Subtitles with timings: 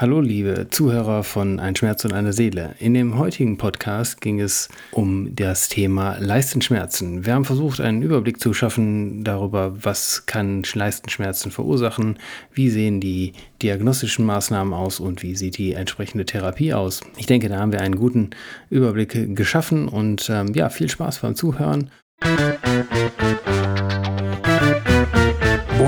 [0.00, 2.76] Hallo liebe Zuhörer von Ein Schmerz und eine Seele.
[2.78, 7.26] In dem heutigen Podcast ging es um das Thema Leistenschmerzen.
[7.26, 12.16] Wir haben versucht, einen Überblick zu schaffen darüber, was kann Leistenschmerzen verursachen,
[12.52, 17.00] wie sehen die diagnostischen Maßnahmen aus und wie sieht die entsprechende Therapie aus.
[17.16, 18.30] Ich denke, da haben wir einen guten
[18.70, 21.90] Überblick geschaffen und ähm, ja, viel Spaß beim Zuhören.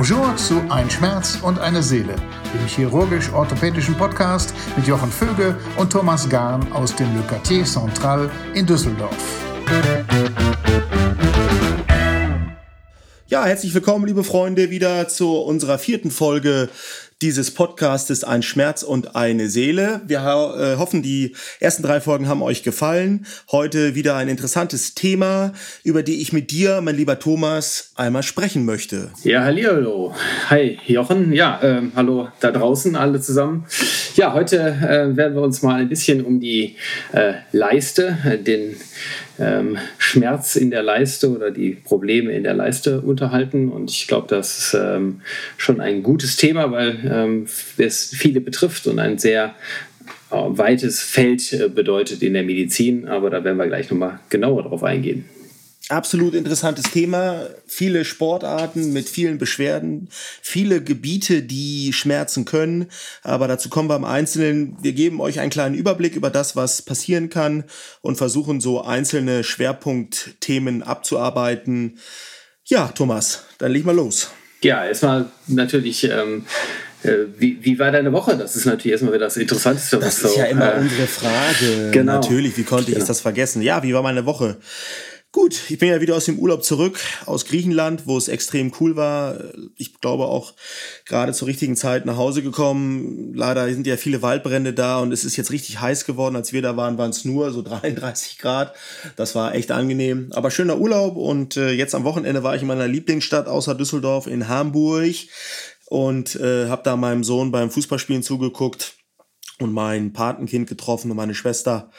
[0.00, 2.16] Bonjour zu Ein Schmerz und eine Seele,
[2.54, 8.64] dem chirurgisch-orthopädischen Podcast mit Jochen Vöge und Thomas Garn aus dem Le Quartier Central in
[8.64, 9.14] Düsseldorf.
[13.26, 16.70] Ja, herzlich willkommen, liebe Freunde, wieder zu unserer vierten Folge
[17.22, 20.00] dieses Podcastes Ein Schmerz und eine Seele.
[20.06, 23.26] Wir äh, hoffen, die ersten drei Folgen haben euch gefallen.
[23.50, 25.52] Heute wieder ein interessantes Thema,
[25.84, 29.10] über die ich mit dir, mein lieber Thomas, einmal sprechen möchte.
[29.22, 30.14] Ja, hallo.
[30.48, 31.32] Hi, Jochen.
[31.32, 33.66] Ja, äh, hallo da draußen alle zusammen.
[34.14, 36.76] Ja, heute äh, werden wir uns mal ein bisschen um die
[37.12, 38.76] äh, Leiste, äh, den
[39.40, 43.70] ähm, Schmerz in der Leiste oder die Probleme in der Leiste unterhalten.
[43.70, 45.22] Und ich glaube, das ist ähm,
[45.56, 47.46] schon ein gutes Thema, weil ähm,
[47.78, 49.54] es viele betrifft und ein sehr
[50.30, 53.08] äh, weites Feld äh, bedeutet in der Medizin.
[53.08, 55.24] Aber da werden wir gleich nochmal genauer drauf eingehen
[55.90, 57.46] absolut interessantes Thema.
[57.66, 60.08] Viele Sportarten mit vielen Beschwerden,
[60.42, 62.86] viele Gebiete, die schmerzen können.
[63.22, 64.76] Aber dazu kommen wir im Einzelnen.
[64.82, 67.64] Wir geben euch einen kleinen Überblick über das, was passieren kann
[68.00, 71.98] und versuchen so einzelne Schwerpunktthemen abzuarbeiten.
[72.64, 74.30] Ja, Thomas, dann leg mal los.
[74.62, 76.04] Ja, erstmal natürlich.
[76.04, 76.44] Ähm
[77.02, 78.36] äh, wie, wie, war deine Woche?
[78.36, 79.98] Das ist natürlich erstmal wieder das Interessanteste.
[79.98, 81.90] Das ist so, ja immer äh, unsere Frage.
[81.92, 82.14] Genau.
[82.14, 83.06] Natürlich, wie konnte ich genau.
[83.06, 83.62] das vergessen?
[83.62, 84.58] Ja, wie war meine Woche?
[85.32, 88.96] Gut, ich bin ja wieder aus dem Urlaub zurück, aus Griechenland, wo es extrem cool
[88.96, 89.38] war.
[89.76, 90.54] Ich glaube auch
[91.06, 93.32] gerade zur richtigen Zeit nach Hause gekommen.
[93.32, 96.34] Leider sind ja viele Waldbrände da und es ist jetzt richtig heiß geworden.
[96.34, 98.74] Als wir da waren, waren es nur so 33 Grad.
[99.14, 100.30] Das war echt angenehm.
[100.32, 104.26] Aber schöner Urlaub und äh, jetzt am Wochenende war ich in meiner Lieblingsstadt außer Düsseldorf
[104.26, 105.14] in Hamburg
[105.86, 108.94] und äh, habe da meinem Sohn beim Fußballspielen zugeguckt
[109.60, 111.92] und mein Patenkind getroffen und meine Schwester.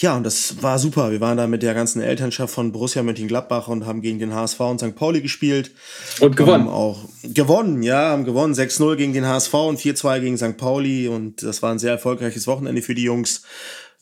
[0.00, 1.10] Ja, und das war super.
[1.10, 4.60] Wir waren da mit der ganzen Elternschaft von Borussia Mönchengladbach und haben gegen den HSV
[4.60, 4.94] und St.
[4.94, 5.72] Pauli gespielt.
[6.20, 6.66] Und gewonnen.
[6.66, 8.54] Haben auch gewonnen, ja, haben gewonnen.
[8.54, 10.56] 6-0 gegen den HSV und 4-2 gegen St.
[10.56, 11.08] Pauli.
[11.08, 13.42] Und das war ein sehr erfolgreiches Wochenende für die Jungs,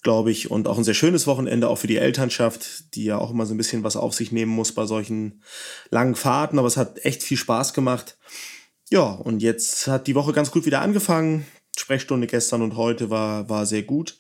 [0.03, 0.51] glaube ich.
[0.51, 3.55] Und auch ein sehr schönes Wochenende auch für die Elternschaft, die ja auch immer so
[3.55, 5.43] ein bisschen was auf sich nehmen muss bei solchen
[5.89, 6.59] langen Fahrten.
[6.59, 8.19] Aber es hat echt viel Spaß gemacht.
[8.91, 11.47] Ja, und jetzt hat die Woche ganz gut wieder angefangen.
[11.75, 14.19] Sprechstunde gestern und heute war, war sehr gut.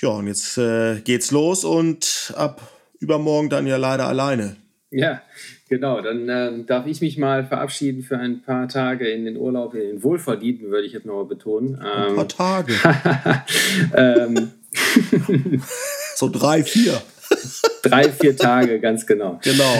[0.00, 2.62] Ja, und jetzt äh, geht's los und ab
[3.00, 4.56] übermorgen dann ja leider alleine.
[4.90, 5.22] Ja,
[5.68, 6.00] genau.
[6.00, 9.80] Dann äh, darf ich mich mal verabschieden für ein paar Tage in den Urlaub, in
[9.80, 11.76] den Wohlverdienten, würde ich jetzt nochmal betonen.
[11.78, 12.74] ein paar Tage.
[13.94, 14.52] ähm.
[16.14, 17.00] so drei, vier.
[17.82, 19.38] Drei, vier Tage, ganz genau.
[19.42, 19.74] Genau.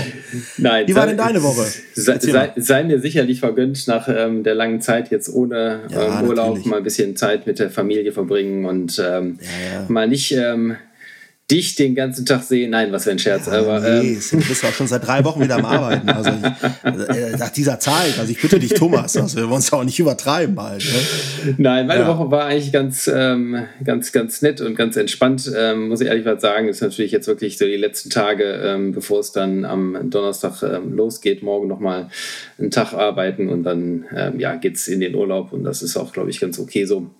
[0.56, 1.66] Nein, Wie war denn deine Woche?
[1.94, 6.28] Sei, sei, sei, mir sicherlich vergönnt, nach ähm, der langen Zeit jetzt ohne ja, ähm,
[6.28, 6.66] Urlaub natürlich.
[6.66, 9.86] mal ein bisschen Zeit mit der Familie verbringen und ähm, ja, ja.
[9.88, 10.76] mal nicht ähm,
[11.50, 12.70] dich den ganzen Tag sehen.
[12.70, 13.46] Nein, was für ein Scherz.
[13.46, 16.08] Ja, aber, nee, ähm, du bist auch schon seit drei Wochen wieder am Arbeiten.
[16.08, 16.30] Also
[16.84, 19.98] äh, nach dieser Zeit, also ich bitte dich, Thomas, also wir wollen uns auch nicht
[19.98, 20.84] übertreiben halt.
[20.84, 21.54] Ne?
[21.58, 22.08] Nein, meine ja.
[22.08, 26.24] Woche war eigentlich ganz, ähm, ganz, ganz nett und ganz entspannt, ähm, muss ich ehrlich
[26.24, 26.68] mal sagen.
[26.68, 30.94] Ist natürlich jetzt wirklich so die letzten Tage, ähm, bevor es dann am Donnerstag ähm,
[30.94, 32.08] losgeht, morgen nochmal
[32.58, 35.96] einen Tag arbeiten und dann ähm, ja, geht es in den Urlaub und das ist
[35.96, 37.10] auch, glaube ich, ganz okay so.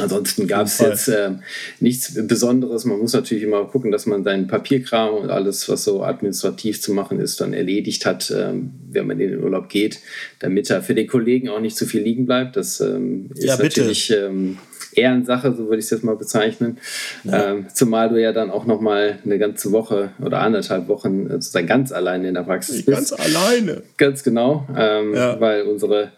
[0.00, 1.32] Ansonsten gab es jetzt äh,
[1.78, 2.86] nichts Besonderes.
[2.86, 6.94] Man muss natürlich immer gucken, dass man seinen Papierkram und alles, was so administrativ zu
[6.94, 8.54] machen ist, dann erledigt hat, äh,
[8.90, 9.98] wenn man in den Urlaub geht,
[10.38, 12.56] damit da für den Kollegen auch nicht zu viel liegen bleibt.
[12.56, 14.56] Das ähm, ist ja, natürlich ähm,
[14.94, 16.78] Ehrensache, so würde ich es jetzt mal bezeichnen.
[17.24, 17.50] Ja.
[17.50, 21.32] Ähm, zumal du ja dann auch noch mal eine ganze Woche oder anderthalb Wochen äh,
[21.32, 23.10] sozusagen ganz alleine in der Praxis bist.
[23.10, 23.82] Ganz alleine.
[23.98, 25.38] Ganz genau, ähm, ja.
[25.38, 26.12] weil unsere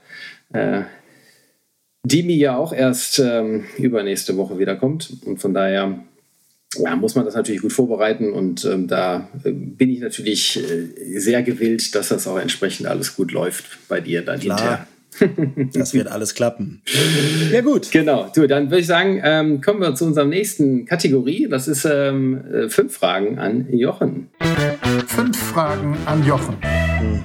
[0.53, 0.83] äh,
[2.05, 5.13] Dimi ja auch erst ähm, übernächste Woche wiederkommt.
[5.25, 5.99] Und von daher
[6.79, 8.33] ja, muss man das natürlich gut vorbereiten.
[8.33, 13.17] Und ähm, da äh, bin ich natürlich äh, sehr gewillt, dass das auch entsprechend alles
[13.17, 14.59] gut läuft bei dir dann Klar.
[14.59, 14.87] hinterher.
[15.75, 16.83] Das wird alles klappen.
[17.53, 17.93] Ja, gut.
[17.93, 18.31] Genau.
[18.35, 21.47] Du, dann würde ich sagen, ähm, kommen wir zu unserer nächsten Kategorie.
[21.49, 24.29] Das ist ähm, äh, fünf Fragen an Jochen.
[25.15, 26.57] Fünf Fragen an Jochen.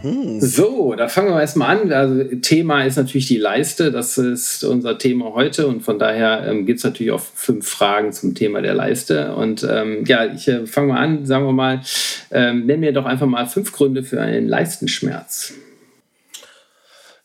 [0.04, 0.40] Mhm.
[0.42, 1.92] So, da fangen wir erstmal an.
[1.92, 3.92] Also, Thema ist natürlich die Leiste.
[3.92, 8.14] Das ist unser Thema heute und von daher ähm, gibt es natürlich auch fünf Fragen
[8.14, 9.34] zum Thema der Leiste.
[9.34, 11.82] Und ähm, ja, ich äh, fange mal an, sagen wir mal,
[12.30, 15.54] ähm, nenn mir doch einfach mal fünf Gründe für einen Leistenschmerz.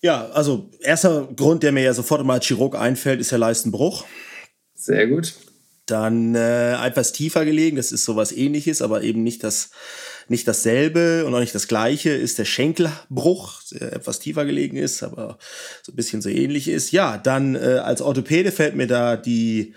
[0.01, 4.07] Ja, also erster Grund, der mir ja sofort immer als Chirurg einfällt, ist der Leistenbruch.
[4.75, 5.35] Sehr gut.
[5.85, 9.71] Dann äh, etwas tiefer gelegen, das ist sowas ähnliches, aber eben nicht das
[10.29, 15.03] nicht dasselbe und auch nicht das gleiche ist der Schenkelbruch, der etwas tiefer gelegen ist,
[15.03, 15.39] aber
[15.83, 16.93] so ein bisschen so ähnlich ist.
[16.93, 19.75] Ja, dann äh, als Orthopäde fällt mir da die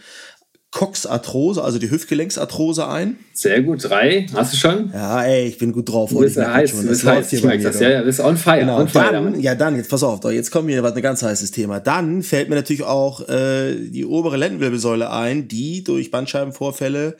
[0.71, 3.17] Coxarthrose, also die Hüftgelenksarthrose ein.
[3.33, 4.27] Sehr gut, drei.
[4.33, 4.91] Hast du schon?
[4.93, 6.09] Ja, ey, ich bin gut drauf.
[6.09, 7.31] Du bist heiß, du bist heiß.
[7.63, 7.79] Das.
[7.79, 8.59] Ja, ja, bist on fire.
[8.59, 8.81] Genau.
[8.81, 11.23] On fire dann, ja, dann, jetzt pass auf, doch, jetzt kommt mir was ein ganz
[11.23, 11.79] heißes Thema.
[11.79, 17.15] Dann fällt mir natürlich auch äh, die obere Lendenwirbelsäule ein, die durch Bandscheibenvorfälle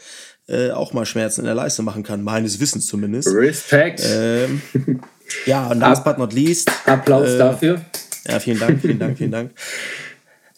[0.47, 3.29] äh, auch mal Schmerzen in der Leiste machen kann, meines Wissens zumindest.
[3.29, 4.01] Respekt.
[4.05, 4.61] Ähm,
[5.45, 6.71] ja, und last but not least.
[6.85, 7.81] Applaus äh, dafür.
[8.27, 9.51] Ja, vielen Dank, vielen Dank, vielen Dank.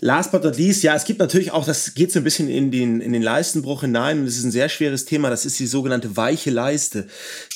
[0.01, 2.72] Last but not least, ja, es gibt natürlich auch, das geht so ein bisschen in
[2.72, 5.68] den, in den Leistenbruch hinein und es ist ein sehr schweres Thema, das ist die
[5.68, 7.07] sogenannte weiche Leiste,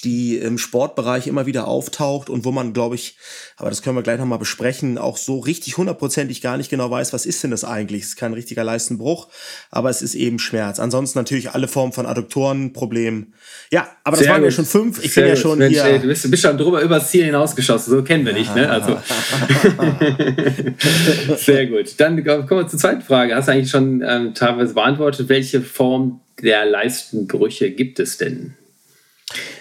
[0.04, 3.16] die im Sportbereich immer wieder auftaucht und wo man, glaube ich,
[3.56, 7.14] aber das können wir gleich nochmal besprechen, auch so richtig hundertprozentig gar nicht genau weiß,
[7.14, 8.02] was ist denn das eigentlich?
[8.02, 9.30] Es ist kein richtiger Leistenbruch,
[9.72, 10.80] aber es ist eben Schmerz.
[10.80, 13.34] Ansonsten natürlich alle Formen von Adduktorenproblemen.
[13.72, 14.52] Ja, aber das sehr waren gut.
[14.52, 15.02] ja schon fünf.
[15.02, 15.86] Ich sehr bin ja schon Mensch, hier.
[15.86, 18.70] Ey, du bist, bist schon drüber übers Ziel hinausgeschossen, so kennen wir dich, ne?
[18.70, 18.98] Also.
[21.38, 21.94] sehr gut.
[21.98, 23.36] Dann kommen wir zur zweiten Frage.
[23.36, 28.56] Hast du eigentlich schon ähm, teilweise beantwortet, welche Form der Leistenbrüche gibt es denn?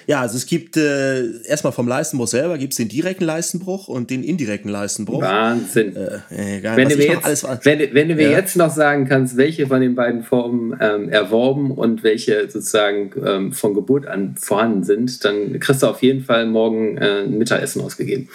[0.06, 4.10] Ja, also es gibt äh, erstmal vom Leistenbruch selber gibt es den direkten Leistenbruch und
[4.10, 5.22] den indirekten Leistenbruch.
[5.22, 5.96] Wahnsinn.
[5.96, 8.38] Äh, egal, wenn, du mir jetzt, wenn, wenn, du mir ja.
[8.38, 13.52] jetzt noch sagen kannst, welche von den beiden Formen ähm, erworben und welche sozusagen ähm,
[13.52, 17.80] von Geburt an vorhanden sind, dann kriegst du auf jeden Fall morgen äh, ein Mittagessen
[17.82, 18.28] ausgegeben.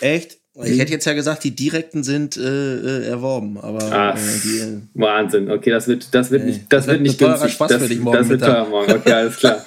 [0.00, 0.38] Echt?
[0.62, 4.58] Ich hätte jetzt ja gesagt, die direkten sind äh, äh erworben, aber Ach, äh, die,
[4.60, 5.50] äh, Wahnsinn.
[5.50, 7.54] Okay, das wird, das wird nicht, das, das wird nicht günstig.
[7.54, 8.92] Spaß das, für dich morgen das wird teuer morgen.
[8.92, 9.64] Okay, alles klar.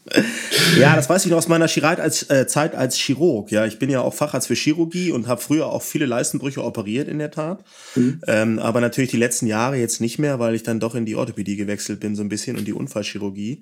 [0.80, 3.50] ja, das weiß ich noch aus meiner Chirurg als, äh, Zeit als Chirurg.
[3.50, 7.08] Ja, ich bin ja auch Facharzt für Chirurgie und habe früher auch viele Leistenbrüche operiert
[7.08, 7.62] in der Tat.
[7.94, 8.22] Mhm.
[8.26, 11.16] Ähm, aber natürlich die letzten Jahre jetzt nicht mehr, weil ich dann doch in die
[11.16, 13.60] Orthopädie gewechselt bin so ein bisschen und die Unfallchirurgie.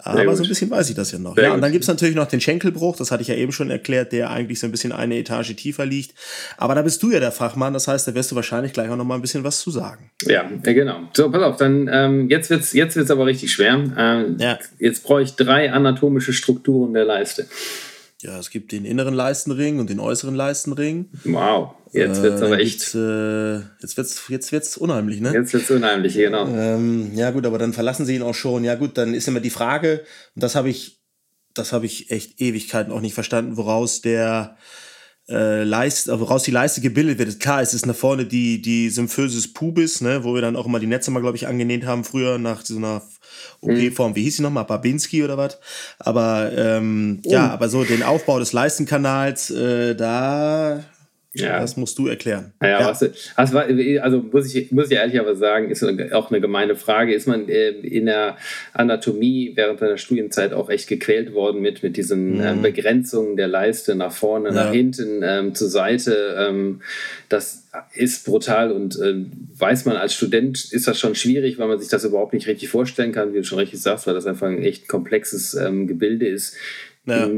[0.00, 1.34] Aber so ein bisschen weiß ich das ja noch.
[1.34, 3.68] Sehr ja, und dann gibt's natürlich noch den Schenkelbruch, das hatte ich ja eben schon
[3.68, 6.14] erklärt, der eigentlich so ein bisschen eine Etage tiefer liegt.
[6.56, 8.96] Aber da bist du ja der Fachmann, das heißt, da wirst du wahrscheinlich gleich auch
[8.96, 10.10] noch mal ein bisschen was zu sagen.
[10.22, 11.00] Ja, ja genau.
[11.14, 13.74] So, pass auf, dann ähm, jetzt wird's jetzt wird's aber richtig schwer.
[13.96, 14.58] Ähm, ja.
[14.78, 17.46] Jetzt brauche ich drei anatomische Strukturen der Leiste.
[18.20, 21.08] Ja, es gibt den inneren Leistenring und den äußeren Leistenring.
[21.22, 22.94] Wow, jetzt wird es äh, aber echt.
[22.94, 25.32] Äh, jetzt wird's, jetzt wird's unheimlich, ne?
[25.32, 26.48] Jetzt wird es unheimlich, genau.
[26.48, 28.64] Ähm, ja, gut, aber dann verlassen sie ihn auch schon.
[28.64, 30.04] Ja, gut, dann ist immer die Frage,
[30.34, 31.00] und das habe ich,
[31.54, 34.56] das habe ich echt Ewigkeiten auch nicht verstanden, woraus der
[35.28, 37.38] äh, Leiste, woraus die Leiste gebildet wird.
[37.38, 40.80] Klar, es ist nach vorne die, die Symphysis pubis, ne, wo wir dann auch immer
[40.80, 43.02] die Netze mal, glaube ich, angenäht haben früher nach so einer
[43.60, 44.12] OP-Form.
[44.12, 44.16] Mhm.
[44.16, 44.64] Wie hieß sie nochmal?
[44.64, 45.58] Babinski oder was?
[45.98, 47.30] Aber ähm, oh.
[47.30, 50.84] ja, aber so den Aufbau des Leistenkanals, äh, da
[51.34, 51.60] ja.
[51.60, 52.52] Das musst du erklären.
[52.62, 52.86] Ja, ja.
[52.86, 53.04] Was,
[53.36, 57.14] also, also muss ich, muss ich ehrlich aber sagen, ist auch eine gemeine Frage.
[57.14, 58.38] Ist man äh, in der
[58.72, 62.40] Anatomie während seiner Studienzeit auch echt gequält worden mit, mit diesen mhm.
[62.40, 64.54] ähm, Begrenzungen der Leiste nach vorne, ja.
[64.54, 66.34] nach hinten, ähm, zur Seite?
[66.38, 66.80] Ähm,
[67.28, 69.26] das ist brutal und äh,
[69.58, 72.70] weiß man als Student ist das schon schwierig, weil man sich das überhaupt nicht richtig
[72.70, 76.26] vorstellen kann, wie du schon richtig sagst, weil das einfach ein echt komplexes ähm, Gebilde
[76.26, 76.56] ist.
[77.04, 77.28] Ja.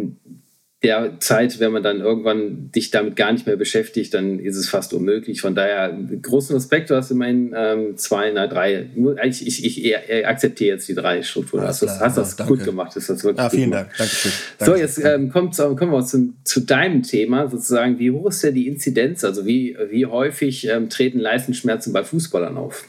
[0.82, 4.66] Der Zeit, wenn man dann irgendwann dich damit gar nicht mehr beschäftigt, dann ist es
[4.66, 5.42] fast unmöglich.
[5.42, 8.88] Von daher großen Respekt, du hast immerhin ähm, zwei, na drei.
[9.24, 11.64] Ich, ich, ich, ich akzeptiere jetzt die drei Strukturen.
[11.64, 12.96] Hast, das, hast das gut gemacht.
[12.96, 13.90] Ist das wirklich ah, vielen Dank.
[13.98, 14.32] Dankeschön.
[14.58, 14.74] Dankeschön.
[14.74, 17.98] So, jetzt ähm, kommt, kommen wir zu, zu deinem Thema sozusagen.
[17.98, 19.22] Wie hoch ist denn die Inzidenz?
[19.22, 22.86] Also wie, wie häufig ähm, treten Leistenschmerzen bei Fußballern auf?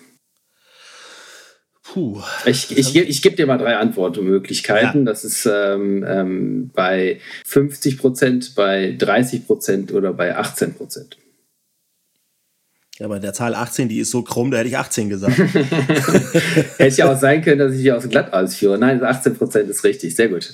[1.83, 2.21] Puh.
[2.45, 5.05] Ich, ich, ich gebe dir mal drei Antwortmöglichkeiten.
[5.05, 5.11] Ja.
[5.11, 11.17] Das ist ähm, ähm, bei 50 Prozent, bei 30 Prozent oder bei 18 Prozent.
[13.01, 15.35] Ja, aber der Zahl 18, die ist so krumm, da hätte ich 18 gesagt.
[16.77, 18.77] hätte ja auch sein können, dass ich die aus glatt ausführe.
[18.77, 20.15] Nein, 18 Prozent ist richtig.
[20.15, 20.53] Sehr gut.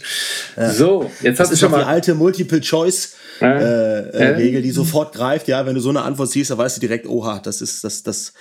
[0.56, 0.72] Ja.
[0.72, 1.80] So, jetzt hast du schon mal.
[1.80, 5.48] Die alte Multiple-Choice-Regel, äh, äh, die sofort greift.
[5.48, 8.04] Ja, wenn du so eine Antwort siehst, dann weißt du direkt, oha, das ist, das,
[8.04, 8.34] das,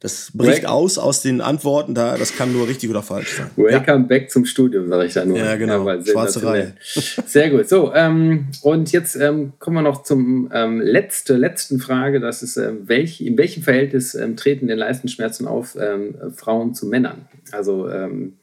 [0.00, 0.70] das bricht back.
[0.70, 3.50] aus aus den Antworten, da, das kann nur richtig oder falsch sein.
[3.56, 4.06] Welcome ja.
[4.06, 5.38] back zum Studium, sage ich da nur.
[5.38, 5.88] Ja, genau.
[5.88, 6.74] Ja, Schwarze Reihe.
[7.26, 7.68] Sehr gut.
[7.68, 12.20] So, ähm, und jetzt ähm, kommen wir noch zum ähm, letzte, letzten Frage.
[12.20, 16.86] Das ist, ähm, welch, in welchem Verhältnis ähm, treten denn Leistenschmerzen auf ähm, Frauen zu
[16.86, 17.26] Männern?
[17.50, 18.34] Also, ähm,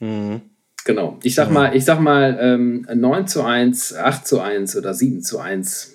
[0.00, 0.42] mhm.
[0.84, 1.18] Genau.
[1.22, 5.22] Ich sag mal, ich sag mal ähm, 9 zu 1, 8 zu 1 oder 7
[5.22, 5.92] zu 1.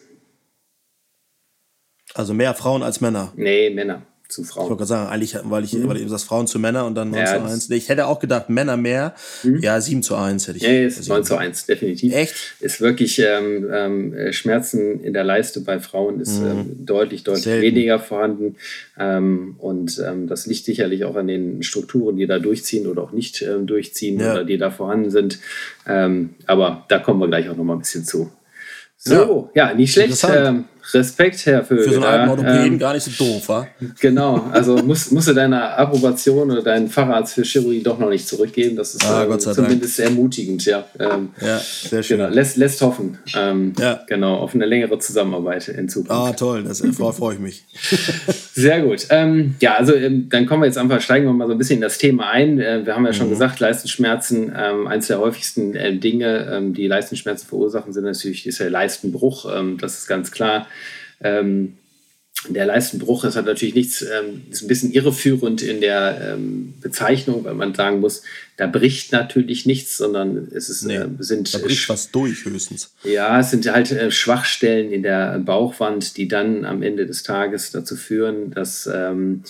[2.13, 3.31] Also mehr Frauen als Männer.
[3.35, 4.01] Nee, Männer.
[4.29, 4.65] Zu Frauen.
[4.65, 5.87] Ich wollte gerade sagen, eigentlich, weil ich, mhm.
[5.87, 7.69] weil ich das Frauen zu Männern und dann 9 ja, zu 1.
[7.71, 9.15] Ich hätte auch gedacht, Männer mehr.
[9.43, 9.59] Mhm.
[9.59, 10.63] Ja, 7 zu 1 hätte ich.
[10.63, 12.13] Ja, ist 9 zu 1, definitiv.
[12.13, 12.35] Echt?
[12.59, 16.47] Ist wirklich ähm, ähm, Schmerzen in der Leiste bei Frauen ist mhm.
[16.47, 17.65] ähm, deutlich, deutlich Selten.
[17.65, 18.55] weniger vorhanden.
[18.97, 23.11] Ähm, und ähm, das liegt sicherlich auch an den Strukturen, die da durchziehen oder auch
[23.11, 24.33] nicht ähm, durchziehen ja.
[24.33, 25.39] oder die da vorhanden sind.
[25.85, 28.31] aber da kommen wir gleich auch noch mal ein bisschen zu.
[28.97, 30.23] So, ja, ja nicht schlecht.
[30.93, 31.83] Respekt, Herr Vögel.
[31.83, 33.67] Für so einen alten Orthopäden ähm, gar nicht so doof, wa?
[33.99, 38.27] Genau, also musst, musst du deine Approbation oder deinen Facharzt für Chirurgie doch noch nicht
[38.27, 38.75] zurückgeben.
[38.75, 40.85] Das ist ah, ähm, zumindest ermutigend, ja.
[40.99, 42.17] Ähm, ja, sehr schön.
[42.17, 43.19] Genau, lässt, lässt hoffen.
[43.35, 44.01] Ähm, ja.
[44.07, 46.11] Genau, auf eine längere Zusammenarbeit in Zukunft.
[46.11, 47.63] Ah, toll, das freue freu ich mich.
[48.53, 49.07] sehr gut.
[49.09, 51.77] Ähm, ja, also ähm, dann kommen wir jetzt einfach, steigen wir mal so ein bisschen
[51.77, 52.59] in das Thema ein.
[52.59, 53.31] Äh, wir haben ja schon mhm.
[53.31, 59.49] gesagt, Leistenschmerzen, eines der häufigsten äh, Dinge, die Leistenschmerzen verursachen, sind natürlich ist der Leistenbruch.
[59.79, 60.67] das ist ganz klar.
[61.21, 61.77] Ähm,
[62.47, 67.43] der Leistenbruch ist halt natürlich nichts, ähm, ist ein bisschen irreführend in der ähm, Bezeichnung,
[67.43, 68.21] weil man sagen muss,
[68.55, 71.53] da bricht natürlich nichts, sondern es ist, nee, äh, sind.
[71.53, 72.93] Da bricht was durch höchstens.
[73.03, 77.71] Ja, es sind halt äh, Schwachstellen in der Bauchwand, die dann am Ende des Tages
[77.71, 79.43] dazu führen, dass ähm,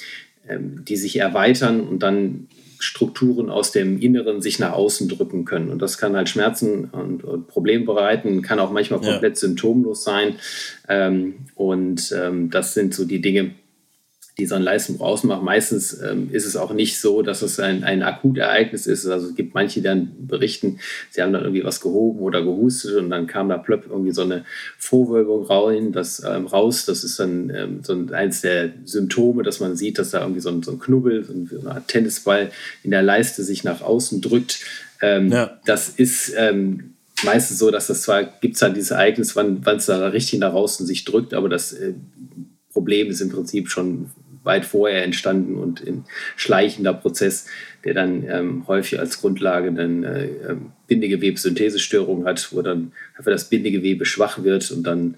[0.48, 2.48] ähm die sich erweitern und dann
[2.80, 5.70] Strukturen aus dem Inneren sich nach außen drücken können.
[5.70, 9.40] Und das kann halt Schmerzen und, und Probleme bereiten, kann auch manchmal komplett ja.
[9.40, 10.36] symptomlos sein.
[10.88, 13.52] Ähm, und ähm, das sind so die Dinge,
[14.40, 15.44] die so ein Leistenbruch ausmacht.
[15.44, 19.06] Meistens ähm, ist es auch nicht so, dass es ein, ein Akutereignis ist.
[19.06, 20.80] Also es gibt manche, die dann berichten,
[21.12, 24.22] sie haben dann irgendwie was gehoben oder gehustet und dann kam da plöpp irgendwie so
[24.22, 24.46] eine
[24.78, 26.86] Vorwölbung rein, das, ähm, raus.
[26.86, 30.50] Das ist dann ähm, so eins der Symptome, dass man sieht, dass da irgendwie so
[30.50, 32.52] ein, so ein Knubbel, so eine Art Tennisball
[32.84, 34.62] in der Leiste sich nach außen drückt.
[35.02, 35.60] Ähm, ja.
[35.66, 36.94] Das ist ähm,
[37.24, 40.54] meistens so, dass das zwar gibt es halt dieses Ereignis, wann es da richtig nach
[40.54, 41.94] außen sich drückt, aber das äh,
[42.72, 44.10] Problem ist im Prinzip schon
[44.44, 46.06] weit vorher entstanden und ein
[46.36, 47.48] schleichender Prozess,
[47.84, 53.50] der dann ähm, häufig als Grundlage dann äh, ähm, Bindegewebssynthesestörungen hat, wo dann einfach das
[53.50, 55.16] Bindegewebe schwach wird und dann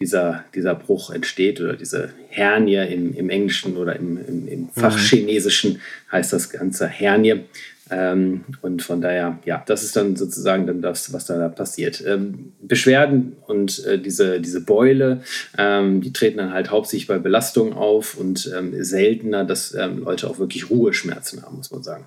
[0.00, 5.80] dieser, dieser Bruch entsteht oder diese Hernie im, im Englischen oder im, im, im Fachchinesischen
[6.10, 7.44] heißt das Ganze Hernie.
[7.90, 12.02] Ähm, und von daher, ja, das ist dann sozusagen dann das, was da passiert.
[12.06, 15.22] Ähm, Beschwerden und äh, diese, diese Beule,
[15.58, 20.28] ähm, die treten dann halt hauptsächlich bei Belastung auf und ähm, seltener, dass ähm, Leute
[20.28, 22.06] auch wirklich Ruheschmerzen haben, muss man sagen.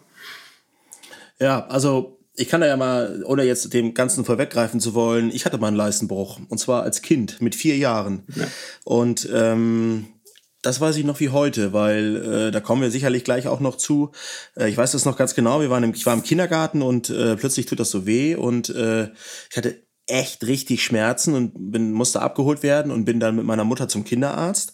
[1.39, 5.45] Ja, also ich kann da ja mal, ohne jetzt dem Ganzen vorweggreifen zu wollen, ich
[5.45, 8.23] hatte mal einen Leistenbruch und zwar als Kind mit vier Jahren.
[8.35, 8.47] Ja.
[8.83, 10.07] Und ähm,
[10.61, 13.77] das weiß ich noch wie heute, weil äh, da kommen wir sicherlich gleich auch noch
[13.77, 14.11] zu.
[14.55, 15.61] Äh, ich weiß das noch ganz genau.
[15.61, 18.69] Wir waren im, ich war im Kindergarten und äh, plötzlich tut das so weh und
[18.69, 19.09] äh,
[19.49, 23.65] ich hatte echt richtig Schmerzen und bin, musste abgeholt werden und bin dann mit meiner
[23.65, 24.73] Mutter zum Kinderarzt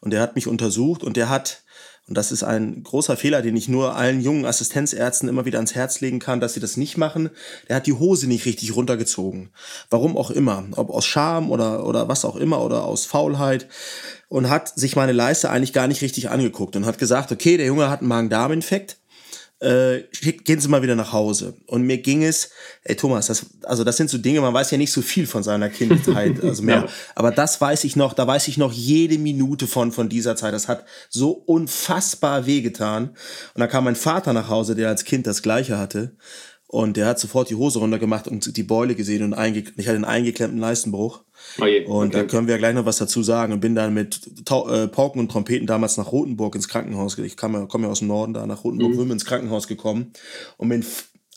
[0.00, 1.64] und der hat mich untersucht und der hat
[2.06, 5.74] und das ist ein großer Fehler, den ich nur allen jungen Assistenzärzten immer wieder ans
[5.74, 7.30] Herz legen kann, dass sie das nicht machen.
[7.68, 9.50] Der hat die Hose nicht richtig runtergezogen.
[9.88, 10.66] Warum auch immer.
[10.72, 13.68] Ob aus Scham oder, oder was auch immer oder aus Faulheit.
[14.34, 17.66] Und hat sich meine Leiste eigentlich gar nicht richtig angeguckt und hat gesagt, okay, der
[17.66, 18.96] Junge hat einen Magen-Darm-Infekt
[19.64, 20.04] äh,
[20.44, 21.54] gehen Sie mal wieder nach Hause.
[21.66, 22.50] Und mir ging es,
[22.82, 25.42] ey Thomas, das, also das sind so Dinge, man weiß ja nicht so viel von
[25.42, 26.76] seiner Kindheit, also mehr.
[26.76, 26.88] ja.
[27.14, 30.52] Aber das weiß ich noch, da weiß ich noch jede Minute von, von dieser Zeit.
[30.52, 33.10] Das hat so unfassbar wehgetan.
[33.54, 36.16] Und dann kam mein Vater nach Hause, der als Kind das Gleiche hatte.
[36.74, 39.38] Und der hat sofort die Hose runtergemacht und die Beule gesehen und
[39.76, 41.20] ich hatte einen eingeklemmten Leistenbruch.
[41.60, 42.16] Oh je, und okay.
[42.16, 43.52] da können wir gleich noch was dazu sagen.
[43.52, 47.16] Und bin dann mit äh, Pauken und Trompeten damals nach Rotenburg ins Krankenhaus.
[47.18, 49.12] Ich komme ja aus dem Norden, da nach Rotenburg mhm.
[49.12, 50.14] ins Krankenhaus gekommen.
[50.56, 50.84] Und bin,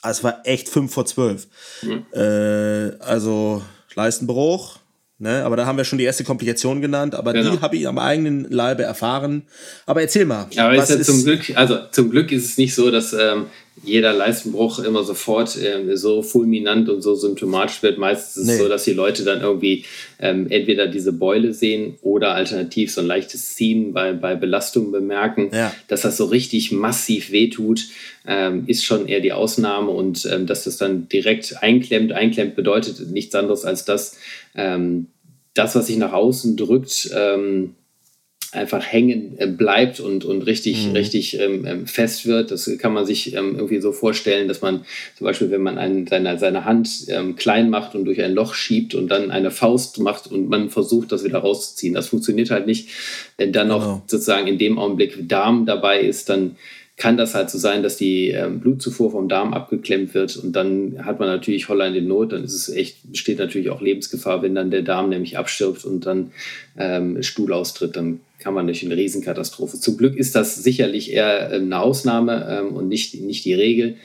[0.01, 1.47] also es war echt fünf vor zwölf.
[1.83, 2.07] Mhm.
[2.19, 3.61] Äh, also
[3.93, 4.79] Leistenbruch,
[5.19, 7.55] Ne, aber da haben wir schon die erste Komplikation genannt, aber genau.
[7.55, 9.47] die habe ich am eigenen Leibe erfahren.
[9.87, 10.45] Aber erzähl mal.
[10.51, 13.13] Ja, aber was ist ja zum Glück, also zum Glück ist es nicht so, dass
[13.13, 13.47] ähm,
[13.83, 17.97] jeder Leistenbruch immer sofort äh, so fulminant und so symptomatisch wird.
[17.97, 18.53] Meistens ist nee.
[18.53, 19.85] es so, dass die Leute dann irgendwie
[20.19, 25.51] ähm, entweder diese Beule sehen oder alternativ so ein leichtes Ziehen bei, bei Belastung bemerken.
[25.53, 25.73] Ja.
[25.87, 27.81] Dass das so richtig massiv wehtut,
[28.25, 32.11] ähm, ist schon eher die Ausnahme und ähm, dass das dann direkt einklemmt.
[32.11, 34.17] Einklemmt bedeutet nichts anderes als dass
[34.55, 35.07] ähm,
[35.53, 37.75] das, was sich nach außen drückt, ähm,
[38.57, 40.91] einfach hängen äh, bleibt und, und richtig, mhm.
[40.93, 42.51] richtig ähm, ähm, fest wird.
[42.51, 44.85] Das kann man sich ähm, irgendwie so vorstellen, dass man
[45.17, 48.53] zum Beispiel, wenn man einen, seine, seine Hand ähm, klein macht und durch ein Loch
[48.53, 51.93] schiebt und dann eine Faust macht und man versucht, das wieder rauszuziehen.
[51.93, 52.89] Das funktioniert halt nicht.
[53.37, 53.79] Wenn dann genau.
[53.79, 56.55] noch sozusagen in dem Augenblick Darm dabei ist, dann
[56.97, 61.05] kann das halt so sein, dass die ähm, Blutzufuhr vom Darm abgeklemmt wird und dann
[61.05, 64.55] hat man natürlich Holland in Not, dann ist es echt, besteht natürlich auch Lebensgefahr, wenn
[64.55, 66.31] dann der Darm nämlich abstirbt und dann
[66.75, 69.79] ähm, Stuhl austritt, dann kann man durch eine Riesenkatastrophe.
[69.79, 73.97] Zum Glück ist das sicherlich eher ähm, eine Ausnahme ähm, und nicht, nicht die Regel.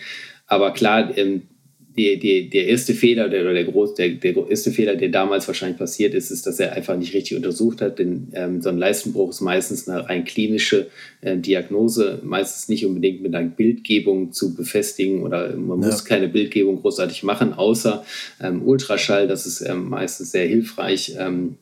[0.47, 1.43] Aber klar, ähm,
[1.97, 5.47] die, die, der erste Fehler der, oder der, groß, der, der erste Fehler, der damals
[5.47, 7.99] wahrscheinlich passiert ist, ist, dass er einfach nicht richtig untersucht hat.
[7.99, 10.89] Denn ähm, so ein Leistenbruch ist meistens eine rein klinische
[11.21, 15.87] äh, Diagnose, meistens nicht unbedingt mit einer Bildgebung zu befestigen oder man ja.
[15.89, 18.05] muss keine Bildgebung großartig machen, außer
[18.41, 19.29] ähm, Ultraschall.
[19.29, 21.57] Das ist ähm, meistens sehr hilfreich ähm,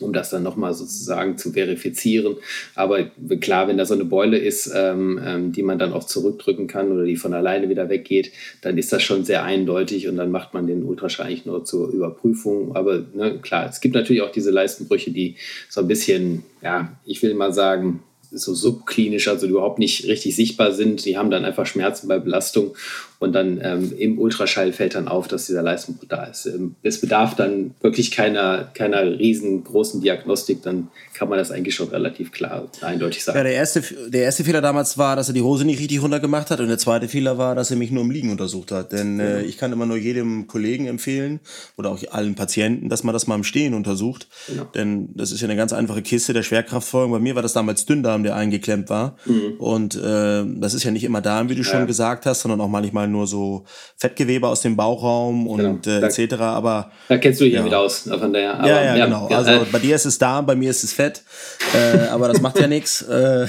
[0.00, 2.36] um das dann nochmal sozusagen zu verifizieren.
[2.74, 3.04] Aber
[3.40, 6.90] klar, wenn da so eine Beule ist, ähm, ähm, die man dann auch zurückdrücken kann
[6.92, 10.54] oder die von alleine wieder weggeht, dann ist das schon sehr eindeutig und dann macht
[10.54, 12.74] man den Ultraschall eigentlich nur zur Überprüfung.
[12.74, 15.36] Aber ne, klar, es gibt natürlich auch diese Leistenbrüche, die
[15.68, 18.02] so ein bisschen, ja, ich will mal sagen,
[18.34, 21.04] so subklinisch, also überhaupt nicht richtig sichtbar sind.
[21.04, 22.74] Die haben dann einfach Schmerzen bei Belastung
[23.22, 26.46] und dann ähm, im Ultraschall fällt dann auf, dass dieser Leistungsbruch da ist.
[26.46, 31.88] Ähm, es bedarf dann wirklich keiner, keiner riesengroßen Diagnostik, dann kann man das eigentlich schon
[31.90, 33.38] relativ klar eindeutig sagen.
[33.38, 36.50] Ja, der erste, der erste Fehler damals war, dass er die Hose nicht richtig runtergemacht
[36.50, 38.90] hat und der zweite Fehler war, dass er mich nur im Liegen untersucht hat.
[38.90, 39.38] Denn äh, genau.
[39.46, 41.38] ich kann immer nur jedem Kollegen empfehlen
[41.76, 44.26] oder auch allen Patienten, dass man das mal im Stehen untersucht.
[44.48, 44.64] Genau.
[44.74, 47.12] Denn das ist ja eine ganz einfache Kiste der Schwerkraftfolgen.
[47.12, 49.16] Bei mir war das damals Dünndarm, der eingeklemmt war.
[49.24, 49.54] Mhm.
[49.58, 51.68] Und äh, das ist ja nicht immer Darm, wie du ja.
[51.68, 53.64] schon gesagt hast, sondern auch manchmal nur so
[53.96, 56.06] Fettgewebe aus dem Bauchraum und genau.
[56.06, 56.34] äh, etc.
[56.40, 58.08] Aber da kennst du dich ja wieder aus.
[58.08, 59.26] Von daher, aber, ja, ja, ja, genau.
[59.28, 61.22] Also äh, bei dir ist es Darm, bei mir ist es Fett.
[61.74, 63.02] Äh, aber das macht ja nichts.
[63.02, 63.46] Äh.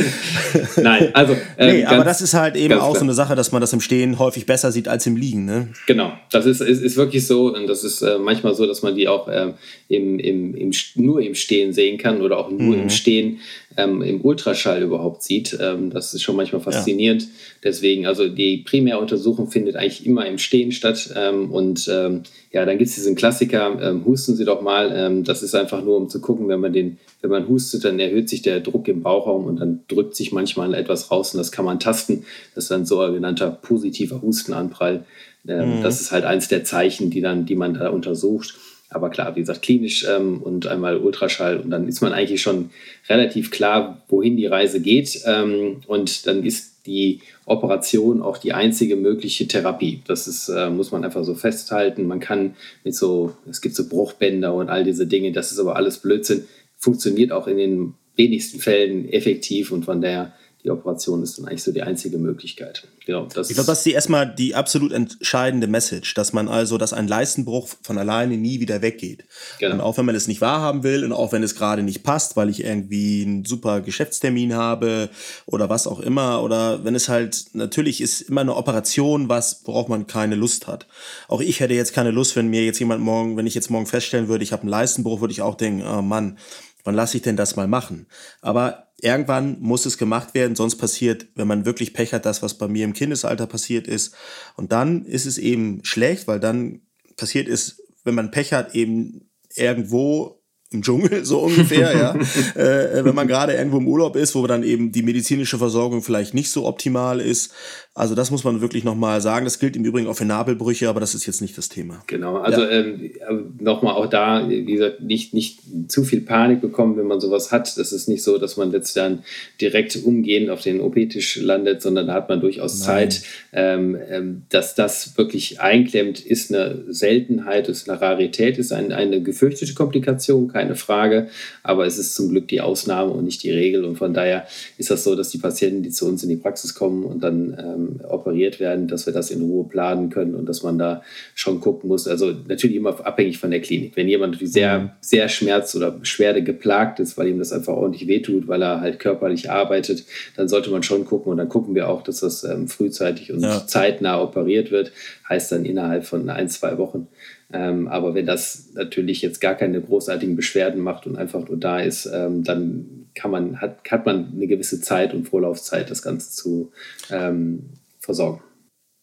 [0.76, 1.36] Nein, also.
[1.56, 2.96] Ähm, nee, aber das ist halt eben auch klar.
[2.96, 5.44] so eine Sache, dass man das im Stehen häufig besser sieht als im Liegen.
[5.44, 5.68] Ne?
[5.86, 7.54] Genau, das ist, ist, ist wirklich so.
[7.54, 9.52] Und das ist äh, manchmal so, dass man die auch äh,
[9.88, 12.82] im, im, im, nur im Stehen sehen kann oder auch nur mhm.
[12.82, 13.40] im Stehen
[13.76, 15.56] ähm, im Ultraschall überhaupt sieht.
[15.60, 17.22] Ähm, das ist schon manchmal faszinierend.
[17.22, 17.28] Ja.
[17.64, 21.12] Deswegen, also die Primäruntersuchung findet eigentlich immer im Stehen statt.
[21.16, 22.22] Ähm, und ähm,
[22.52, 24.92] ja, dann gibt es diesen Klassiker, ähm, husten Sie doch mal.
[24.94, 28.00] Ähm, das ist einfach nur, um zu gucken, wenn man den, wenn man hustet, dann
[28.00, 31.52] erhöht sich der Druck im Bauchraum und dann drückt sich manchmal etwas raus und das
[31.52, 32.24] kann man tasten.
[32.54, 35.04] Das ist ein sogenannter positiver Hustenanprall.
[35.44, 35.82] Mhm.
[35.82, 38.54] Das ist halt eins der Zeichen, die dann, die man da untersucht.
[38.90, 42.70] Aber klar, wie gesagt, klinisch ähm, und einmal Ultraschall und dann ist man eigentlich schon
[43.08, 45.20] relativ klar, wohin die Reise geht.
[45.24, 50.02] Ähm, und dann ist die Operation auch die einzige mögliche Therapie.
[50.06, 52.06] Das ist, äh, muss man einfach so festhalten.
[52.06, 55.76] Man kann mit so, es gibt so Bruchbänder und all diese Dinge, das ist aber
[55.76, 56.44] alles Blödsinn.
[56.76, 61.62] Funktioniert auch in den wenigsten Fällen effektiv und von daher die Operation ist dann eigentlich
[61.62, 62.86] so die einzige Möglichkeit.
[63.06, 66.92] Genau, ich glaube, das ist die erstmal die absolut entscheidende Message, dass man also, dass
[66.92, 69.24] ein Leistenbruch von alleine nie wieder weggeht.
[69.58, 69.74] Genau.
[69.74, 72.36] Und auch wenn man es nicht wahrhaben will und auch wenn es gerade nicht passt,
[72.36, 75.08] weil ich irgendwie einen super Geschäftstermin habe
[75.46, 79.88] oder was auch immer, oder wenn es halt, natürlich ist immer eine Operation, was, worauf
[79.88, 80.86] man keine Lust hat.
[81.26, 83.86] Auch ich hätte jetzt keine Lust, wenn mir jetzt jemand morgen, wenn ich jetzt morgen
[83.86, 86.36] feststellen würde, ich habe einen Leistenbruch, würde ich auch denken, oh Mann,
[86.84, 88.06] wann lasse ich denn das mal machen?
[88.40, 92.58] Aber irgendwann muss es gemacht werden, sonst passiert, wenn man wirklich Pech hat, das, was
[92.58, 94.14] bei mir im Kindesalter passiert ist.
[94.56, 96.82] Und dann ist es eben schlecht, weil dann
[97.16, 100.39] passiert es, wenn man Pech hat, eben irgendwo
[100.72, 102.14] im Dschungel, so ungefähr, ja.
[102.54, 106.34] Äh, wenn man gerade irgendwo im Urlaub ist, wo dann eben die medizinische Versorgung vielleicht
[106.34, 107.52] nicht so optimal ist.
[107.94, 109.44] Also das muss man wirklich nochmal sagen.
[109.44, 112.02] Das gilt im Übrigen auch für Nabelbrüche, aber das ist jetzt nicht das Thema.
[112.06, 112.70] Genau, also ja.
[112.70, 113.10] ähm,
[113.58, 117.76] nochmal auch da, wie gesagt, nicht, nicht zu viel Panik bekommen, wenn man sowas hat.
[117.76, 119.24] Das ist nicht so, dass man jetzt dann
[119.60, 123.10] direkt umgehend auf den OP-Tisch landet, sondern da hat man durchaus Nein.
[123.10, 123.22] Zeit.
[123.52, 129.20] Ähm, ähm, dass das wirklich einklemmt, ist eine Seltenheit, ist eine Rarität, ist ein, eine
[129.20, 131.28] gefürchtete Komplikation, keine Frage.
[131.62, 133.84] Aber es ist zum Glück die Ausnahme und nicht die Regel.
[133.84, 134.46] Und von daher
[134.78, 137.56] ist das so, dass die Patienten, die zu uns in die Praxis kommen und dann
[137.58, 141.02] ähm, operiert werden, dass wir das in Ruhe planen können und dass man da
[141.34, 142.06] schon gucken muss.
[142.06, 143.96] Also natürlich immer abhängig von der Klinik.
[143.96, 144.90] Wenn jemand sehr, mhm.
[145.00, 148.98] sehr schmerz- oder Beschwerde geplagt ist, weil ihm das einfach ordentlich wehtut, weil er halt
[148.98, 150.04] körperlich arbeitet,
[150.36, 151.32] dann sollte man schon gucken.
[151.32, 153.66] Und dann gucken wir auch, dass das ähm, frühzeitig und ja.
[153.66, 154.92] zeitnah operiert wird.
[155.28, 157.08] Heißt dann innerhalb von ein, zwei Wochen.
[157.52, 161.80] Ähm, aber wenn das natürlich jetzt gar keine großartigen Beschwerden macht und einfach nur da
[161.80, 166.30] ist, ähm, dann kann man, hat, hat man eine gewisse Zeit und Vorlaufzeit, das Ganze
[166.30, 166.70] zu
[167.10, 168.42] ähm, versorgen.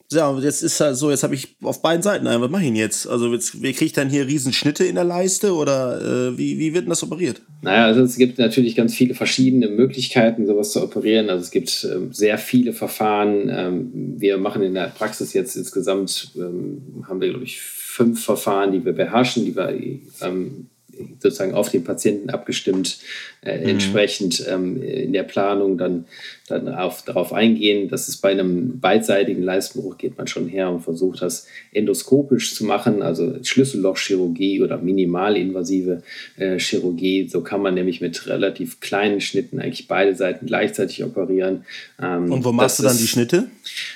[0.10, 2.69] Ja, jetzt ist halt so, jetzt habe ich auf beiden Seiten ein, was mache ich
[2.69, 3.07] denn jetzt?
[3.07, 6.86] Also jetzt, wer kriegt dann hier Riesenschnitte in der Leiste oder äh, wie, wie wird
[6.86, 7.41] denn das operiert?
[7.62, 11.29] Naja, also es gibt natürlich ganz viele verschiedene Möglichkeiten, sowas zu operieren.
[11.29, 13.49] Also es gibt ähm, sehr viele Verfahren.
[13.49, 17.60] Ähm, wir machen in der Praxis jetzt insgesamt, ähm, haben wir, glaube ich,
[17.97, 19.73] fünf Verfahren, die wir beherrschen, die wir
[20.21, 20.69] ähm,
[21.19, 22.99] sozusagen auf den Patienten abgestimmt
[23.43, 23.69] äh, mhm.
[23.69, 26.06] entsprechend ähm, in der Planung dann,
[26.47, 27.89] dann auf, darauf eingehen.
[27.89, 32.65] Das ist bei einem beidseitigen Leistenbruch geht man schon her und versucht das endoskopisch zu
[32.65, 36.02] machen, also Schlüssellochchirurgie oder minimalinvasive
[36.38, 37.28] äh, Chirurgie.
[37.30, 41.65] So kann man nämlich mit relativ kleinen Schnitten eigentlich beide Seiten gleichzeitig operieren.
[42.02, 43.47] Ähm, und wo machst du dann ist, die Schnitte?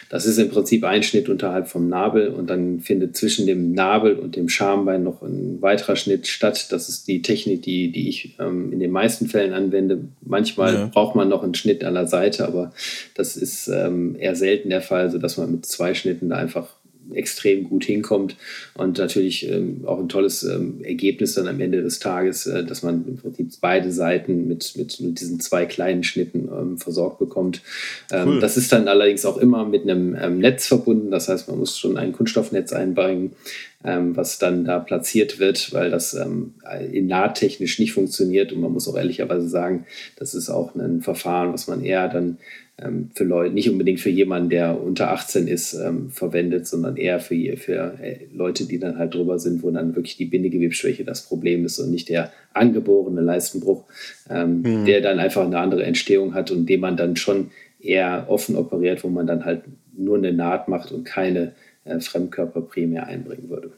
[0.09, 4.15] Das ist im Prinzip ein Schnitt unterhalb vom Nabel und dann findet zwischen dem Nabel
[4.15, 6.67] und dem Schambein noch ein weiterer Schnitt statt.
[6.71, 9.99] Das ist die Technik, die, die ich ähm, in den meisten Fällen anwende.
[10.21, 10.85] Manchmal ja.
[10.93, 12.73] braucht man noch einen Schnitt an der Seite, aber
[13.15, 16.67] das ist ähm, eher selten der Fall, sodass man mit zwei Schnitten da einfach
[17.13, 18.35] extrem gut hinkommt
[18.75, 22.83] und natürlich ähm, auch ein tolles ähm, Ergebnis dann am Ende des Tages, äh, dass
[22.83, 27.61] man im Prinzip beide Seiten mit, mit, mit diesen zwei kleinen Schnitten ähm, versorgt bekommt.
[28.11, 28.39] Ähm, cool.
[28.39, 31.77] Das ist dann allerdings auch immer mit einem ähm, Netz verbunden, das heißt, man muss
[31.77, 33.33] schon ein Kunststoffnetz einbringen,
[33.83, 36.53] ähm, was dann da platziert wird, weil das ähm,
[36.91, 38.53] nahttechnisch nicht funktioniert.
[38.53, 39.85] Und man muss auch ehrlicherweise sagen,
[40.17, 42.37] das ist auch ein Verfahren, was man eher dann
[42.81, 47.19] ähm, für Leute, nicht unbedingt für jemanden, der unter 18 ist, ähm, verwendet, sondern eher
[47.19, 51.23] für, für äh, Leute, die dann halt drüber sind, wo dann wirklich die Bindegewebsschwäche das
[51.23, 53.83] Problem ist und nicht der angeborene Leistenbruch,
[54.29, 54.85] ähm, mhm.
[54.85, 59.03] der dann einfach eine andere Entstehung hat und den man dann schon eher offen operiert,
[59.03, 59.63] wo man dann halt
[59.95, 61.53] nur eine Naht macht und keine
[61.85, 63.71] äh, Fremdkörper primär einbringen würde.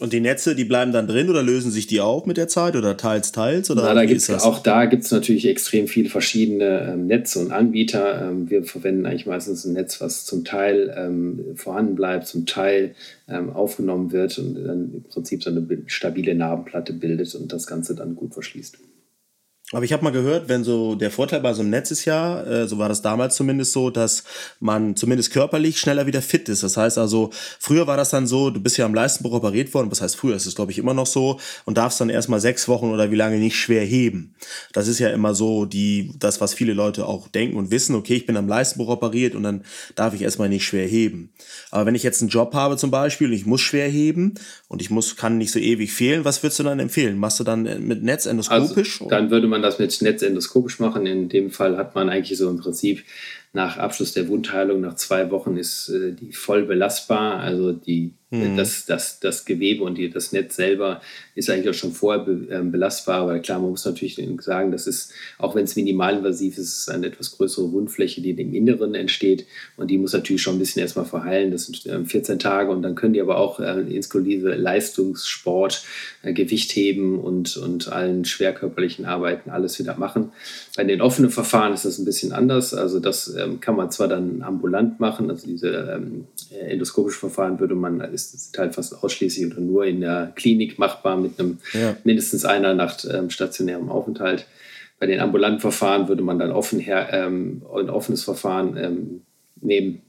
[0.00, 2.74] Und die Netze, die bleiben dann drin oder lösen sich die auf mit der Zeit
[2.74, 3.70] oder teils, teils?
[3.70, 7.52] Oder Na, da gibt's, auch da gibt es natürlich extrem viele verschiedene ähm, Netze und
[7.52, 8.28] Anbieter.
[8.28, 12.96] Ähm, wir verwenden eigentlich meistens ein Netz, was zum Teil ähm, vorhanden bleibt, zum Teil
[13.28, 17.94] ähm, aufgenommen wird und dann im Prinzip so eine stabile Narbenplatte bildet und das Ganze
[17.94, 18.78] dann gut verschließt.
[19.72, 22.40] Aber ich habe mal gehört, wenn so der Vorteil bei so einem Netz ist ja,
[22.44, 24.22] äh, so war das damals zumindest so, dass
[24.60, 26.62] man zumindest körperlich schneller wieder fit ist.
[26.62, 29.90] Das heißt also, früher war das dann so, du bist ja am Leistenbruch operiert worden,
[29.90, 32.68] was heißt früher, ist es glaube ich immer noch so und darfst dann erstmal sechs
[32.68, 34.36] Wochen oder wie lange nicht schwer heben.
[34.72, 38.14] Das ist ja immer so die, das, was viele Leute auch denken und wissen, okay,
[38.14, 39.64] ich bin am Leistenbruch operiert und dann
[39.96, 41.32] darf ich erstmal nicht schwer heben.
[41.72, 44.34] Aber wenn ich jetzt einen Job habe zum Beispiel und ich muss schwer heben
[44.68, 47.18] und ich muss, kann nicht so ewig fehlen, was würdest du dann empfehlen?
[47.18, 49.00] Machst du dann mit Netz endoskopisch?
[49.00, 51.06] Also, dann würde man man das mit Netz endoskopisch machen.
[51.06, 53.04] In dem Fall hat man eigentlich so im Prinzip
[53.52, 57.40] nach Abschluss der Wundheilung, nach zwei Wochen ist äh, die voll belastbar.
[57.40, 58.56] Also die Mhm.
[58.56, 61.00] Das, das, das Gewebe und die, das Netz selber
[61.36, 64.88] ist eigentlich auch schon vorher be, äh, belastbar, aber klar, man muss natürlich sagen, das
[64.88, 69.46] ist, auch wenn es minimalinvasiv ist, ist eine etwas größere Wundfläche, die im Inneren entsteht
[69.76, 71.52] und die muss natürlich schon ein bisschen erstmal verheilen.
[71.52, 75.84] Das sind äh, 14 Tage und dann können die aber auch äh, inklusive Leistungssport,
[76.22, 80.32] äh, Gewicht heben und, und allen schwerkörperlichen Arbeiten alles wieder machen.
[80.76, 82.74] Bei den offenen Verfahren ist das ein bisschen anders.
[82.74, 87.76] Also das ähm, kann man zwar dann ambulant machen, also diese ähm, endoskopischen Verfahren würde
[87.76, 88.00] man
[88.34, 91.96] ist halt fast ausschließlich oder nur in der Klinik machbar mit einem ja.
[92.04, 94.46] mindestens einer Nacht ähm, stationärem Aufenthalt.
[94.98, 99.22] Bei den ambulanten Verfahren würde man dann offen her, ähm, ein offenes Verfahren ähm,
[99.60, 100.02] nehmen.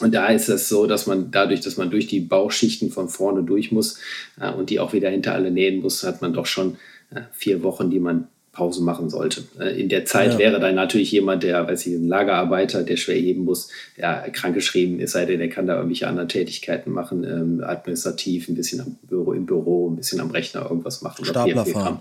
[0.00, 3.42] Und da ist es so, dass man dadurch, dass man durch die Bauchschichten von vorne
[3.42, 3.98] durch muss
[4.40, 6.76] äh, und die auch wieder hinter alle nähen muss, hat man doch schon
[7.10, 9.44] äh, vier Wochen, die man Pause machen sollte.
[9.60, 10.38] Äh, in der Zeit ja.
[10.38, 14.98] wäre dann natürlich jemand, der, weiß ich, ein Lagerarbeiter, der schwer heben muss, der krankgeschrieben
[14.98, 18.96] ist, sei denn, der kann da irgendwelche anderen Tätigkeiten machen, ähm, administrativ, ein bisschen am
[19.02, 21.24] Büro, im Büro, ein bisschen am Rechner irgendwas machen.
[21.24, 22.00] Stapler fahren.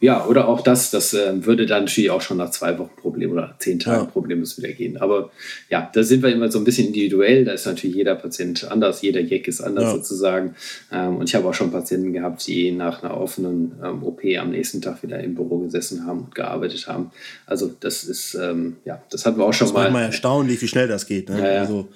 [0.00, 3.32] Ja, oder auch das, das äh, würde dann natürlich auch schon nach zwei Wochen Problem
[3.32, 4.10] oder zehn Tagen ja.
[4.10, 4.96] problemlos wieder gehen.
[4.96, 5.30] Aber
[5.68, 7.44] ja, da sind wir immer so ein bisschen individuell.
[7.44, 9.92] Da ist natürlich jeder Patient anders, jeder Jack ist anders ja.
[9.92, 10.54] sozusagen.
[10.92, 14.50] Ähm, und ich habe auch schon Patienten gehabt, die nach einer offenen ähm, OP am
[14.50, 17.10] nächsten Tag wieder im Büro gesessen haben und gearbeitet haben.
[17.46, 19.80] Also das ist, ähm, ja, das hatten wir auch schon das mal.
[19.80, 21.28] Das ist mal erstaunlich, wie schnell das geht.
[21.28, 21.38] Ne?
[21.38, 21.60] Ja, ja.
[21.60, 21.88] Also,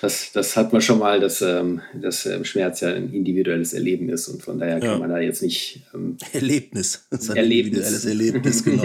[0.00, 4.08] das, das hat man schon mal, dass, ähm, dass ähm, Schmerz ja ein individuelles Erleben
[4.08, 4.98] ist und von daher kann ja.
[4.98, 5.82] man da jetzt nicht.
[5.94, 7.06] Ähm, Erlebnis.
[7.10, 8.04] Das ist ein Erlebnis.
[8.04, 8.84] individuelles Erlebnis, genau.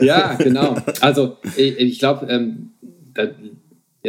[0.02, 0.76] ja, genau.
[1.00, 2.72] Also ich, ich glaube, ähm,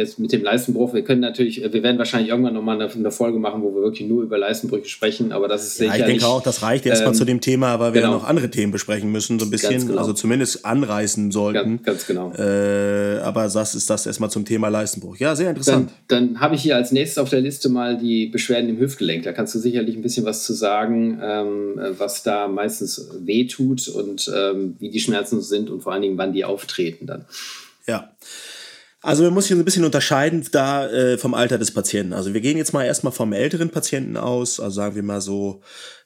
[0.00, 3.38] jetzt mit dem Leistenbruch, wir können natürlich, wir werden wahrscheinlich irgendwann nochmal eine, eine Folge
[3.38, 6.04] machen, wo wir wirklich nur über Leistenbrüche sprechen, aber das ist ja, sicher.
[6.06, 8.14] Ich denke auch, das reicht erstmal ähm, zu dem Thema, weil wir genau.
[8.14, 10.00] noch andere Themen besprechen müssen, so ein bisschen, genau.
[10.00, 11.82] also zumindest anreißen sollten.
[11.82, 12.32] Ganz, ganz genau.
[12.32, 15.16] Äh, aber das ist das erstmal zum Thema Leistenbruch.
[15.18, 15.90] Ja, sehr interessant.
[16.08, 19.24] Dann, dann habe ich hier als nächstes auf der Liste mal die Beschwerden im Hüftgelenk.
[19.24, 24.30] Da kannst du sicherlich ein bisschen was zu sagen, ähm, was da meistens wehtut und
[24.34, 27.24] ähm, wie die Schmerzen sind und vor allen Dingen, wann die auftreten dann.
[27.86, 28.10] Ja.
[29.02, 32.12] Also man muss hier ein bisschen unterscheiden da äh, vom Alter des Patienten.
[32.12, 35.62] Also wir gehen jetzt mal erstmal vom älteren Patienten aus, also sagen wir mal so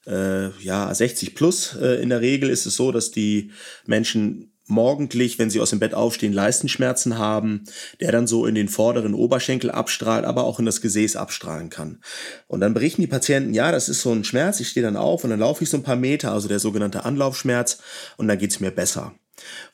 [0.06, 1.74] äh, ja 60 plus.
[1.74, 3.50] Äh, in der Regel ist es so, dass die
[3.84, 7.64] Menschen morgendlich, wenn sie aus dem Bett aufstehen, Leistenschmerzen haben,
[8.00, 12.00] der dann so in den vorderen Oberschenkel abstrahlt, aber auch in das Gesäß abstrahlen kann.
[12.46, 15.24] Und dann berichten die Patienten, ja, das ist so ein Schmerz, ich stehe dann auf
[15.24, 17.78] und dann laufe ich so ein paar Meter, also der sogenannte Anlaufschmerz,
[18.16, 19.14] und dann geht's mir besser.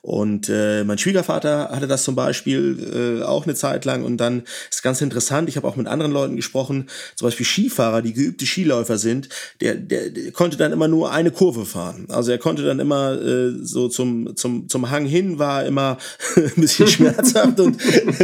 [0.03, 4.45] Und äh, mein Schwiegervater hatte das zum Beispiel äh, auch eine Zeit lang und dann
[4.71, 8.47] ist ganz interessant, ich habe auch mit anderen Leuten gesprochen, zum Beispiel Skifahrer, die geübte
[8.47, 9.29] Skiläufer sind,
[9.61, 12.07] der, der, der konnte dann immer nur eine Kurve fahren.
[12.09, 15.99] Also er konnte dann immer äh, so zum, zum, zum Hang hin, war immer
[16.37, 17.77] ein bisschen schmerzhaft und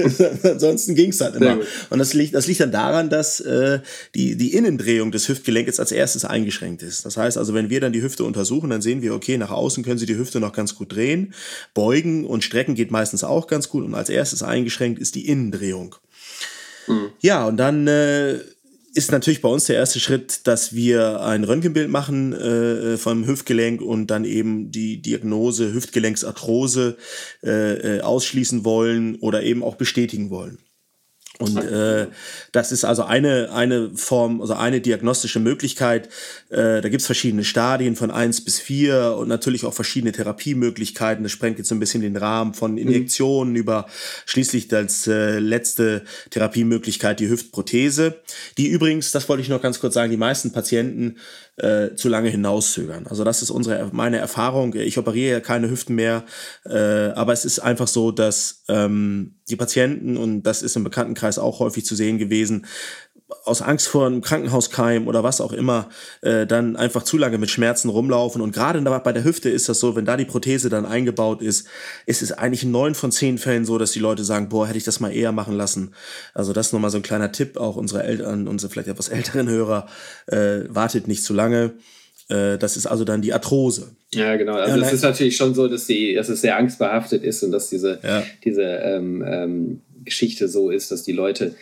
[0.43, 1.59] ansonsten ging es halt immer.
[1.91, 3.81] Und das liegt, das liegt dann daran, dass äh,
[4.15, 7.05] die, die Innendrehung des Hüftgelenkes als erstes eingeschränkt ist.
[7.05, 9.85] Das heißt also, wenn wir dann die Hüfte untersuchen, dann sehen wir, okay, nach außen
[9.85, 11.35] können sie die Hüfte noch ganz gut drehen.
[11.75, 15.97] Beugen und Strecken geht meistens auch ganz gut und als erstes eingeschränkt ist die Innendrehung.
[16.87, 17.11] Mhm.
[17.21, 18.39] Ja, und dann äh,
[18.97, 23.83] ist natürlich bei uns der erste Schritt, dass wir ein Röntgenbild machen äh, vom Hüftgelenk
[23.83, 26.97] und dann eben die Diagnose Hüftgelenksarthrose
[27.43, 30.59] äh, äh ausschließen wollen oder eben auch bestätigen wollen.
[31.39, 32.07] Und äh,
[32.53, 36.09] das ist also eine, eine Form, also eine diagnostische Möglichkeit.
[36.49, 41.23] Äh, da gibt's verschiedene Stadien von eins bis vier und natürlich auch verschiedene Therapiemöglichkeiten.
[41.23, 42.79] Das sprengt jetzt so ein bisschen den Rahmen von mhm.
[42.79, 43.59] Injektionen mhm.
[43.59, 43.87] über
[44.25, 48.15] schließlich als äh, letzte Therapiemöglichkeit die Hüftprothese.
[48.57, 51.17] Die übrigens, das wollte ich noch ganz kurz sagen, die meisten Patienten
[51.57, 53.07] äh, zu lange hinauszögern.
[53.07, 54.75] Also das ist unsere meine Erfahrung.
[54.75, 56.25] Ich operiere ja keine Hüften mehr,
[56.65, 61.26] äh, aber es ist einfach so, dass ähm, die Patienten und das ist im Bekanntenkreis
[61.39, 62.67] auch häufig zu sehen gewesen,
[63.45, 65.89] aus Angst vor einem Krankenhauskeim oder was auch immer,
[66.23, 68.41] äh, dann einfach zu lange mit Schmerzen rumlaufen.
[68.41, 71.67] Und gerade bei der Hüfte ist das so, wenn da die Prothese dann eingebaut ist,
[72.07, 74.79] ist es eigentlich in neun von zehn Fällen so, dass die Leute sagen, boah, hätte
[74.79, 75.93] ich das mal eher machen lassen.
[76.35, 79.49] Also das ist nochmal so ein kleiner Tipp, auch unsere Eltern, unsere vielleicht etwas älteren
[79.49, 79.87] Hörer,
[80.27, 81.75] äh, wartet nicht zu lange.
[82.29, 83.97] Äh, das ist also dann die Arthrose.
[84.15, 84.55] Ja, genau.
[84.55, 87.53] Also ja, es ist natürlich schon so, dass, die, dass es sehr angstbehaftet ist und
[87.53, 88.23] dass diese, ja.
[88.45, 91.55] diese ähm, ähm, Geschichte so ist, dass die Leute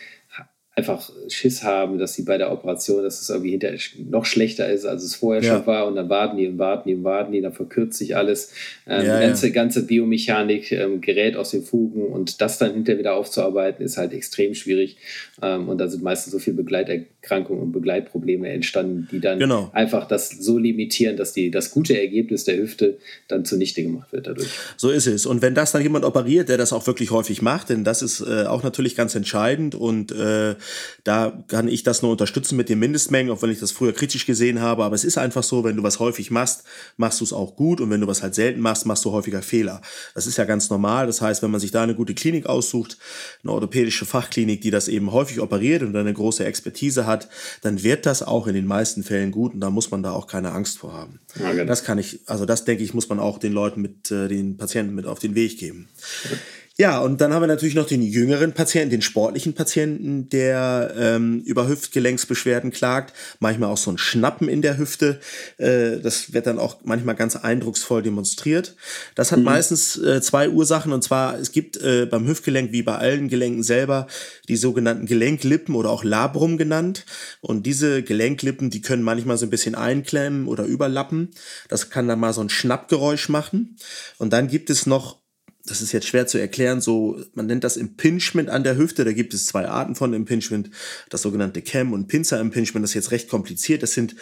[0.77, 4.85] einfach Schiss haben, dass sie bei der Operation, dass es irgendwie hinterher noch schlechter ist,
[4.85, 5.55] als es vorher ja.
[5.55, 5.87] schon war.
[5.87, 8.51] Und dann warten die und warten die und warten die, dann verkürzt sich alles.
[8.85, 9.53] Ähm, ja, die ganze, ja.
[9.53, 14.11] ganze Biomechanik ähm, gerät aus den Fugen und das dann hinterher wieder aufzuarbeiten, ist halt
[14.11, 14.97] extrem schwierig.
[15.41, 19.69] Ähm, und da sind meistens so viele Begleiterkrankungen und Begleitprobleme entstanden, die dann genau.
[19.71, 22.97] einfach das so limitieren, dass die, das gute Ergebnis der Hüfte
[23.29, 24.49] dann zunichte gemacht wird dadurch.
[24.75, 25.25] So ist es.
[25.25, 28.19] Und wenn das dann jemand operiert, der das auch wirklich häufig macht, denn das ist
[28.19, 30.55] äh, auch natürlich ganz entscheidend und äh,
[31.03, 34.25] da kann ich das nur unterstützen mit den Mindestmengen, auch wenn ich das früher kritisch
[34.25, 34.83] gesehen habe.
[34.83, 36.63] Aber es ist einfach so, wenn du was häufig machst,
[36.97, 37.81] machst du es auch gut.
[37.81, 39.81] Und wenn du was halt selten machst, machst du häufiger Fehler.
[40.13, 41.07] Das ist ja ganz normal.
[41.07, 42.97] Das heißt, wenn man sich da eine gute Klinik aussucht,
[43.43, 47.29] eine orthopädische Fachklinik, die das eben häufig operiert und eine große Expertise hat,
[47.61, 49.53] dann wird das auch in den meisten Fällen gut.
[49.53, 51.19] Und da muss man da auch keine Angst vor haben.
[51.39, 51.65] Ja, genau.
[51.65, 54.57] Das kann ich, also das denke ich, muss man auch den Leuten mit, äh, den
[54.57, 55.87] Patienten mit auf den Weg geben.
[56.23, 56.37] Ja.
[56.77, 61.39] Ja, und dann haben wir natürlich noch den jüngeren Patienten, den sportlichen Patienten, der ähm,
[61.45, 63.15] über Hüftgelenksbeschwerden klagt.
[63.39, 65.21] Manchmal auch so ein Schnappen in der Hüfte.
[65.57, 68.75] Äh, das wird dann auch manchmal ganz eindrucksvoll demonstriert.
[69.15, 69.45] Das hat mhm.
[69.45, 70.91] meistens äh, zwei Ursachen.
[70.91, 74.07] Und zwar, es gibt äh, beim Hüftgelenk wie bei allen Gelenken selber
[74.49, 77.05] die sogenannten Gelenklippen oder auch Labrum genannt.
[77.39, 81.29] Und diese Gelenklippen, die können manchmal so ein bisschen einklemmen oder überlappen.
[81.69, 83.77] Das kann dann mal so ein Schnappgeräusch machen.
[84.17, 85.23] Und dann gibt es noch
[85.65, 89.13] das ist jetzt schwer zu erklären, so, man nennt das Impingement an der Hüfte, da
[89.13, 90.69] gibt es zwei Arten von Impingement,
[91.09, 94.15] das sogenannte Cam- und Pinzer-Impingement, das ist jetzt recht kompliziert, das sind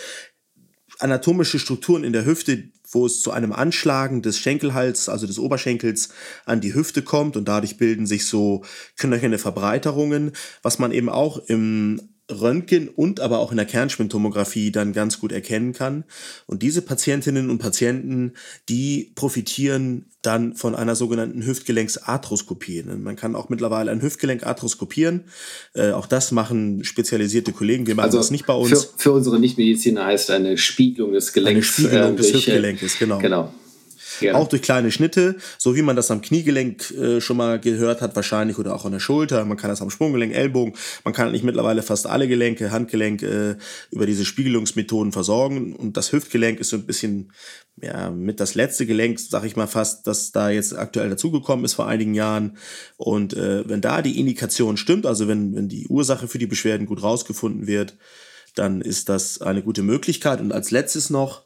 [0.99, 6.09] anatomische Strukturen in der Hüfte, wo es zu einem Anschlagen des Schenkelhals, also des Oberschenkels,
[6.45, 7.35] an die Hüfte kommt.
[7.35, 8.63] Und dadurch bilden sich so
[8.97, 14.93] knöcherne Verbreiterungen, was man eben auch im Röntgen und aber auch in der Kernspintomographie dann
[14.93, 16.03] ganz gut erkennen kann.
[16.45, 18.33] Und diese Patientinnen und Patienten,
[18.69, 22.83] die profitieren dann von einer sogenannten Hüftgelenksarthroskopie.
[22.83, 25.25] Man kann auch mittlerweile ein Hüftgelenk arthroskopieren.
[25.73, 27.87] Äh, auch das machen spezialisierte Kollegen.
[27.87, 28.69] Wir machen also das nicht bei uns.
[28.69, 31.77] Für, für unsere Nichtmediziner heißt eine Spiegelung des Gelenks.
[31.77, 33.19] Eine Spiegelung äh, des Hüftgelenkes, genau.
[33.19, 33.53] Genau.
[34.19, 34.35] Ja.
[34.35, 38.15] Auch durch kleine Schnitte, so wie man das am Kniegelenk äh, schon mal gehört hat,
[38.15, 39.43] wahrscheinlich, oder auch an der Schulter.
[39.45, 40.73] Man kann das am Sprunggelenk, Ellbogen.
[41.03, 43.55] Man kann nicht mittlerweile fast alle Gelenke, Handgelenk äh,
[43.91, 45.75] über diese Spiegelungsmethoden versorgen.
[45.75, 47.31] Und das Hüftgelenk ist so ein bisschen
[47.81, 51.73] ja, mit das letzte Gelenk, sag ich mal fast, das da jetzt aktuell dazugekommen ist
[51.73, 52.57] vor einigen Jahren.
[52.97, 56.85] Und äh, wenn da die Indikation stimmt, also wenn, wenn die Ursache für die Beschwerden
[56.85, 57.97] gut rausgefunden wird,
[58.55, 60.39] dann ist das eine gute Möglichkeit.
[60.39, 61.45] Und als letztes noch,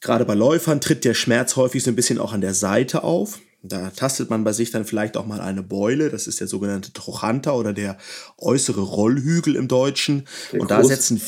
[0.00, 3.38] Gerade bei Läufern tritt der Schmerz häufig so ein bisschen auch an der Seite auf.
[3.62, 6.94] Da tastet man bei sich dann vielleicht auch mal eine Beule, das ist der sogenannte
[6.94, 7.98] Trochanter oder der
[8.38, 10.26] äußere Rollhügel im Deutschen.
[10.52, 11.20] Der und da setzen,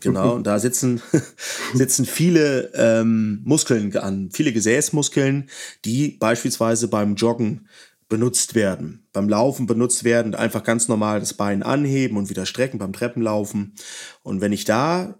[0.00, 1.02] genau, und da sitzen,
[1.74, 5.50] sitzen viele ähm, Muskeln an, viele Gesäßmuskeln,
[5.84, 7.68] die beispielsweise beim Joggen
[8.08, 12.78] benutzt werden, beim Laufen benutzt werden, einfach ganz normal das Bein anheben und wieder strecken
[12.78, 13.74] beim Treppenlaufen.
[14.22, 15.18] Und wenn ich da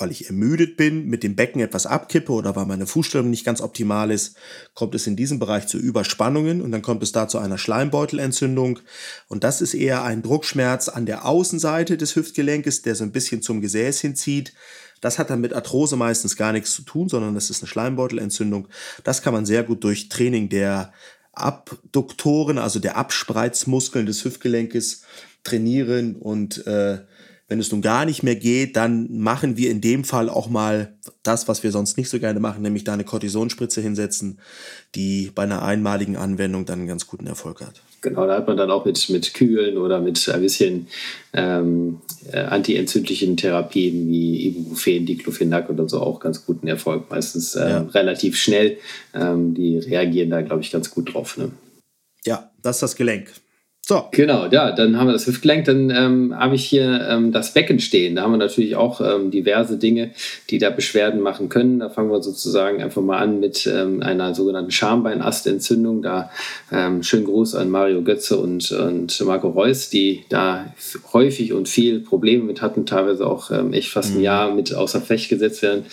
[0.00, 3.60] weil ich ermüdet bin, mit dem Becken etwas abkippe oder weil meine Fußstellung nicht ganz
[3.60, 4.36] optimal ist,
[4.74, 8.80] kommt es in diesem Bereich zu Überspannungen und dann kommt es da zu einer Schleimbeutelentzündung.
[9.28, 13.42] Und das ist eher ein Druckschmerz an der Außenseite des Hüftgelenkes, der so ein bisschen
[13.42, 14.54] zum Gesäß hinzieht.
[15.00, 18.68] Das hat dann mit Arthrose meistens gar nichts zu tun, sondern das ist eine Schleimbeutelentzündung.
[19.04, 20.92] Das kann man sehr gut durch Training der
[21.32, 25.02] Abduktoren, also der Abspreizmuskeln des Hüftgelenkes
[25.42, 26.98] trainieren und äh,
[27.50, 30.94] wenn es nun gar nicht mehr geht, dann machen wir in dem Fall auch mal
[31.24, 34.38] das, was wir sonst nicht so gerne machen, nämlich da eine Kortisonspritze hinsetzen,
[34.94, 37.82] die bei einer einmaligen Anwendung dann einen ganz guten Erfolg hat.
[38.02, 40.86] Genau, da hat man dann auch mit, mit Kühlen oder mit ein bisschen
[41.32, 47.10] ähm, äh, antientzündlichen Therapien wie Ibuprofen, Diclofenac oder so auch ganz guten Erfolg.
[47.10, 47.80] Meistens äh, ja.
[47.80, 48.78] relativ schnell.
[49.12, 51.36] Ähm, die reagieren da, glaube ich, ganz gut drauf.
[51.36, 51.50] Ne?
[52.24, 53.32] Ja, das ist das Gelenk.
[53.90, 54.04] So.
[54.12, 55.64] Genau, ja, dann haben wir das Hüftgelenk.
[55.64, 58.14] Dann ähm, habe ich hier ähm, das Becken stehen.
[58.14, 60.10] Da haben wir natürlich auch ähm, diverse Dinge,
[60.48, 61.80] die da Beschwerden machen können.
[61.80, 66.02] Da fangen wir sozusagen einfach mal an mit ähm, einer sogenannten Schambeinastentzündung.
[66.02, 66.30] Da
[66.70, 70.72] ähm, schönen Gruß an Mario Götze und, und Marco Reus, die da
[71.12, 74.22] häufig und viel Probleme mit hatten, teilweise auch ähm, echt fast ein mhm.
[74.22, 75.84] Jahr mit außer Fecht gesetzt werden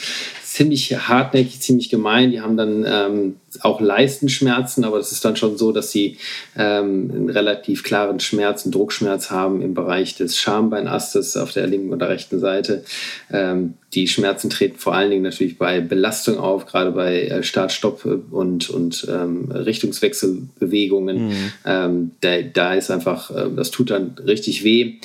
[0.58, 2.32] ziemlich hartnäckig, ziemlich gemein.
[2.32, 6.18] Die haben dann ähm, auch Leistenschmerzen, aber das ist dann schon so, dass sie
[6.58, 11.94] ähm, einen relativ klaren Schmerz, einen Druckschmerz haben im Bereich des Schambeinastes auf der linken
[11.94, 12.84] oder rechten Seite.
[13.32, 17.72] Ähm, die Schmerzen treten vor allen Dingen natürlich bei Belastung auf, gerade bei äh, Start,
[17.72, 21.28] Stopp und, und ähm, Richtungswechselbewegungen.
[21.28, 21.52] Mhm.
[21.66, 24.96] Ähm, da, da, ist einfach, äh, das tut dann richtig weh.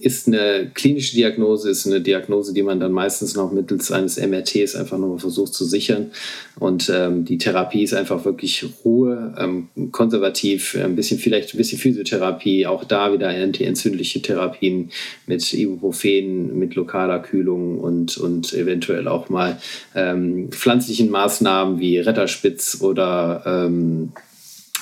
[0.00, 4.74] Ist eine klinische Diagnose, ist eine Diagnose, die man dann meistens noch mittels eines MRTs
[4.74, 6.10] einfach nochmal versucht zu sichern.
[6.58, 11.78] Und ähm, die Therapie ist einfach wirklich Ruhe, ähm, konservativ, ein bisschen vielleicht ein bisschen
[11.78, 14.90] Physiotherapie, auch da wieder antientzündliche Therapien
[15.26, 19.58] mit Ibuprofen, mit lokaler Kühlung und, und eventuell auch mal
[19.94, 24.12] ähm, pflanzlichen Maßnahmen wie Retterspitz oder ähm,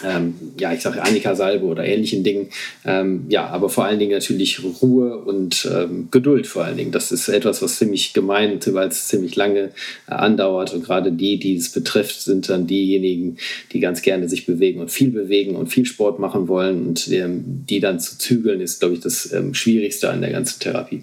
[0.05, 2.49] ähm, ja, ich sage Annika-Salbe oder ähnlichen Dingen.
[2.85, 6.93] Ähm, ja, aber vor allen Dingen natürlich Ruhe und ähm, Geduld vor allen Dingen.
[6.93, 9.71] Das ist etwas, was ziemlich gemein, weil es ziemlich lange
[10.09, 10.75] äh, andauert.
[10.75, 13.39] Und gerade die, die es betrifft, sind dann diejenigen,
[13.73, 16.87] die ganz gerne sich bewegen und viel bewegen und viel Sport machen wollen.
[16.87, 20.61] Und ähm, die dann zu zügeln, ist, glaube ich, das ähm, Schwierigste an der ganzen
[20.61, 21.03] Therapie.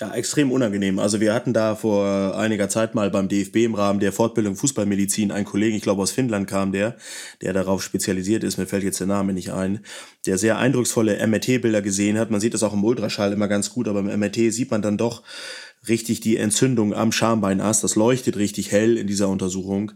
[0.00, 1.00] Ja, extrem unangenehm.
[1.00, 5.32] Also wir hatten da vor einiger Zeit mal beim DFB im Rahmen der Fortbildung Fußballmedizin
[5.32, 6.96] einen Kollegen, ich glaube aus Finnland kam der,
[7.42, 9.80] der darauf spezialisiert ist, mir fällt jetzt der Name nicht ein,
[10.24, 12.30] der sehr eindrucksvolle MRT-Bilder gesehen hat.
[12.30, 14.98] Man sieht das auch im Ultraschall immer ganz gut, aber im MRT sieht man dann
[14.98, 15.24] doch,
[15.86, 17.84] richtig die Entzündung am Schambeinast.
[17.84, 19.92] Das leuchtet richtig hell in dieser Untersuchung.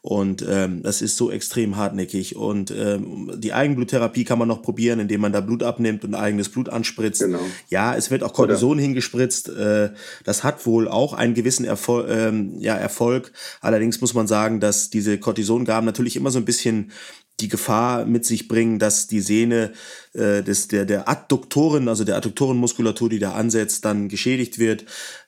[0.00, 2.36] Und ähm, das ist so extrem hartnäckig.
[2.36, 6.48] Und ähm, die Eigenbluttherapie kann man noch probieren, indem man da Blut abnimmt und eigenes
[6.48, 7.22] Blut anspritzt.
[7.22, 7.40] Genau.
[7.68, 8.82] Ja, es wird auch Cortison Oder?
[8.82, 9.48] hingespritzt.
[9.50, 9.90] Äh,
[10.24, 13.32] das hat wohl auch einen gewissen Erfol ähm, ja, Erfolg.
[13.60, 16.92] Allerdings muss man sagen, dass diese Cortisongaben natürlich immer so ein bisschen
[17.40, 19.72] die Gefahr mit sich bringen, dass die Sehne
[20.14, 24.86] äh, des, der, der Adduktoren, also der Adduktorenmuskulatur, die da ansetzt, dann geschädigt wird.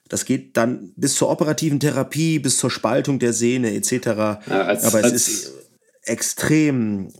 [0.08, 3.92] Das geht dann bis zur operativen Therapie, bis zur Spaltung der Sehne etc.
[4.06, 5.52] Ja, als, Aber es als, ist
[6.02, 7.12] extrem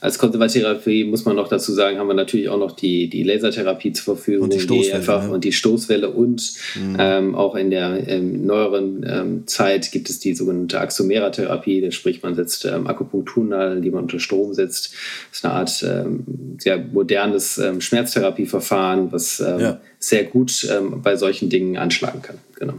[0.00, 3.92] als Konservativtherapie muss man noch dazu sagen, haben wir natürlich auch noch die, die Lasertherapie
[3.92, 5.28] zur Verfügung und die, Stoßwelle, einfach, ja.
[5.30, 6.96] und die Stoßwelle und mhm.
[6.98, 12.22] ähm, auch in der ähm, neueren ähm, Zeit gibt es die sogenannte Axomera-Therapie, das sprich
[12.22, 14.92] man setzt ähm, Akupunkturnadeln, die man unter Strom setzt.
[15.30, 16.24] Das ist eine Art ähm,
[16.58, 19.80] sehr modernes ähm, Schmerztherapieverfahren, was ja.
[19.98, 20.68] sehr gut
[21.02, 22.36] bei solchen Dingen anschlagen kann.
[22.58, 22.74] Genau.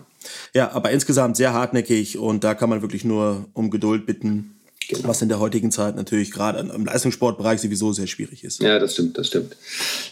[0.53, 4.56] Ja, aber insgesamt sehr hartnäckig und da kann man wirklich nur um Geduld bitten
[4.89, 5.09] Genau.
[5.09, 8.61] Was in der heutigen Zeit natürlich gerade im Leistungssportbereich sowieso sehr schwierig ist.
[8.61, 9.55] Ja, das stimmt, das stimmt.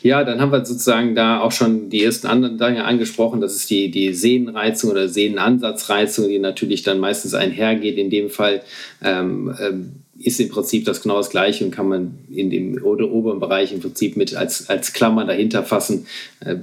[0.01, 3.39] Ja, dann haben wir sozusagen da auch schon die ersten anderen Dinge angesprochen.
[3.39, 7.97] Das ist die, die Sehnenreizung oder Sehnenansatzreizung, die natürlich dann meistens einhergeht.
[7.97, 8.63] In dem Fall
[9.01, 13.39] ähm, ähm, ist im Prinzip das genau das Gleiche und kann man in dem oberen
[13.39, 16.07] Bereich im Prinzip mit als, als Klammer dahinter fassen.
[16.41, 16.57] Äh,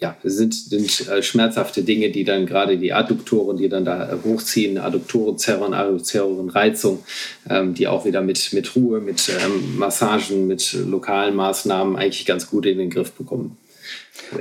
[0.00, 4.16] ja, sind, sind äh, schmerzhafte Dinge, die dann gerade die Adduktoren, die dann da äh,
[4.24, 7.00] hochziehen, Adduktorenzerren, Adduktorenreizung,
[7.48, 12.48] ähm, die auch wieder mit, mit Ruhe, mit ähm, Massagen, mit lokalen Maßnahmen eigentlich ganz
[12.48, 13.58] gut in den Griff bekommen.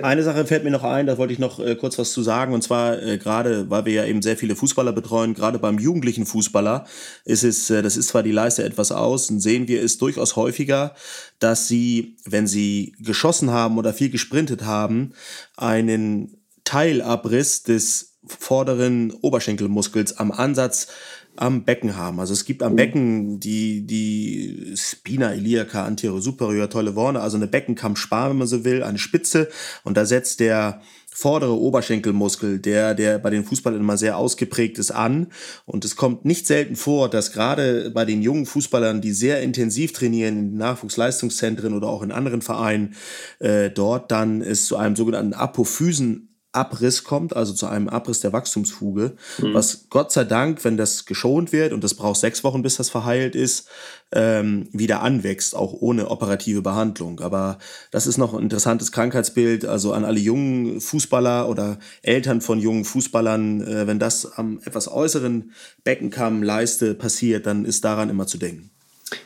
[0.02, 2.54] Eine Sache fällt mir noch ein, da wollte ich noch äh, kurz was zu sagen.
[2.54, 6.26] Und zwar äh, gerade, weil wir ja eben sehr viele Fußballer betreuen, gerade beim jugendlichen
[6.26, 6.86] Fußballer
[7.26, 10.36] ist es, äh, das ist zwar die Leiste etwas aus, und sehen wir es durchaus
[10.36, 10.94] häufiger,
[11.40, 15.14] dass sie, wenn sie geschossen haben oder viel gesprintet haben,
[15.58, 20.88] einen Teilabriss des vorderen Oberschenkelmuskels am Ansatz
[21.36, 22.20] am Becken haben.
[22.20, 22.78] Also es gibt am mhm.
[22.78, 28.66] Becken die, die Spina iliaca anterior superior tolle Worte, also eine Beckenkammspar, wenn man so
[28.66, 29.50] will, eine Spitze
[29.84, 30.82] und da setzt der
[31.12, 35.28] vordere Oberschenkelmuskel, der, der bei den Fußballern immer sehr ausgeprägt ist, an.
[35.66, 39.92] Und es kommt nicht selten vor, dass gerade bei den jungen Fußballern, die sehr intensiv
[39.92, 42.96] trainieren in Nachwuchsleistungszentren oder auch in anderen Vereinen,
[43.40, 48.34] äh, dort dann es zu einem sogenannten Apophysen Abriss kommt, also zu einem Abriss der
[48.34, 49.54] Wachstumsfuge, mhm.
[49.54, 52.90] was Gott sei Dank, wenn das geschont wird, und das braucht sechs Wochen, bis das
[52.90, 53.68] verheilt ist,
[54.12, 57.20] ähm, wieder anwächst, auch ohne operative Behandlung.
[57.20, 57.60] Aber
[57.92, 62.84] das ist noch ein interessantes Krankheitsbild, also an alle jungen Fußballer oder Eltern von jungen
[62.84, 65.52] Fußballern, äh, wenn das am etwas äußeren
[65.84, 68.72] Beckenkamm, Leiste passiert, dann ist daran immer zu denken.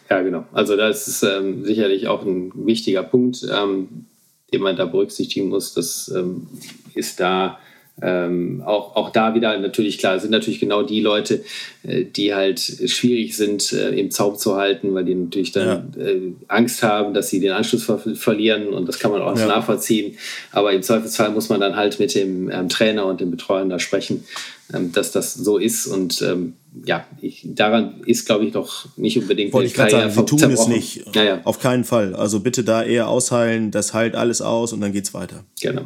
[0.09, 0.45] Ja, genau.
[0.51, 3.45] Also das ist ähm, sicherlich auch ein wichtiger Punkt.
[3.49, 4.05] Ähm,
[4.53, 5.73] den man da berücksichtigen muss.
[5.73, 6.47] Das ähm,
[6.93, 7.59] ist da
[8.01, 11.43] ähm, auch, auch da wieder natürlich klar, sind natürlich genau die Leute,
[11.83, 16.03] äh, die halt schwierig sind, äh, im Zaum zu halten, weil die natürlich dann ja.
[16.03, 19.45] äh, Angst haben, dass sie den Anschluss ver verlieren und das kann man auch ja.
[19.45, 20.17] nachvollziehen.
[20.51, 23.77] Aber im Zweifelsfall muss man dann halt mit dem ähm, Trainer und dem Betreuer da
[23.77, 24.25] sprechen,
[24.73, 26.53] ähm, dass das so ist und ähm,
[26.85, 29.53] ja, ich, daran ist, glaube ich, noch nicht unbedingt.
[29.53, 31.05] Wollte ich gerade sagen, wir tun es nicht.
[31.15, 32.15] Ja, Auf keinen Fall.
[32.15, 35.43] Also bitte da eher ausheilen, das heilt alles aus und dann geht es weiter.
[35.61, 35.83] Genau.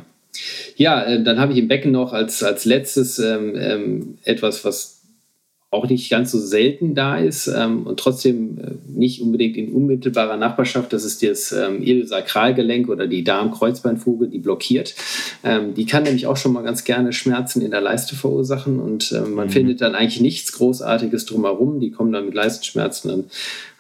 [0.76, 4.98] Ja, äh, dann habe ich im Becken noch als, als letztes ähm, ähm, etwas, was
[5.70, 10.38] auch nicht ganz so selten da ist ähm, und trotzdem äh, nicht unbedingt in unmittelbarer
[10.38, 10.94] Nachbarschaft.
[10.94, 14.96] Das ist das ähm, Iliosakralgelenk oder die Darm-Kreuzbeinfuge, die blockiert.
[15.44, 19.12] Ähm, die kann nämlich auch schon mal ganz gerne Schmerzen in der Leiste verursachen und
[19.12, 19.52] ähm, man mhm.
[19.52, 21.82] findet dann eigentlich nichts Großartiges drumherum.
[21.82, 23.32] Die kommen dann mit Leistenschmerzen und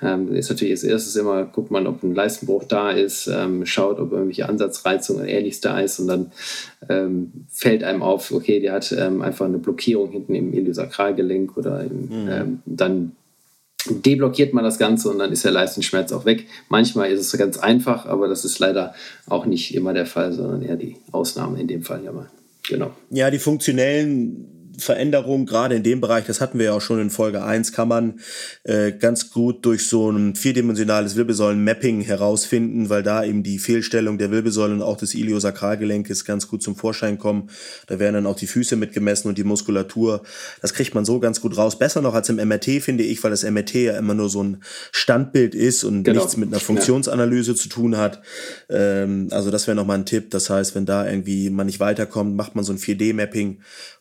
[0.01, 3.99] ähm, ist natürlich als erstes immer, guckt man, ob ein Leistenbruch da ist, ähm, schaut,
[3.99, 6.31] ob irgendwelche Ansatzreizungen oder ähnliches da ist und dann
[6.89, 11.83] ähm, fällt einem auf, okay, der hat ähm, einfach eine Blockierung hinten im Iliosakralgelenk oder
[11.83, 12.29] im, mhm.
[12.29, 13.11] Ähm, dann
[13.89, 16.45] deblockiert man das Ganze und dann ist der Leistenschmerz auch weg.
[16.69, 18.93] Manchmal ist es ganz einfach, aber das ist leider
[19.27, 22.29] auch nicht immer der Fall, sondern eher die Ausnahme in dem Fall ja mal.
[22.67, 22.91] Genau.
[23.09, 27.09] Ja, die funktionellen Veränderung, gerade in dem Bereich, das hatten wir ja auch schon in
[27.09, 28.19] Folge 1, kann man
[28.63, 34.31] äh, ganz gut durch so ein vierdimensionales Wirbelsäulen-Mapping herausfinden, weil da eben die Fehlstellung der
[34.31, 37.49] Wirbelsäule und auch des Iliosakralgelenkes ganz gut zum Vorschein kommen.
[37.87, 40.21] Da werden dann auch die Füße mitgemessen und die Muskulatur.
[40.61, 41.79] Das kriegt man so ganz gut raus.
[41.79, 44.61] Besser noch als im MRT, finde ich, weil das MRT ja immer nur so ein
[44.91, 46.21] Standbild ist und genau.
[46.21, 47.57] nichts mit einer Funktionsanalyse ja.
[47.57, 48.21] zu tun hat.
[48.69, 50.29] Ähm, also das wäre nochmal ein Tipp.
[50.29, 53.57] Das heißt, wenn da irgendwie man nicht weiterkommt, macht man so ein 4D-Mapping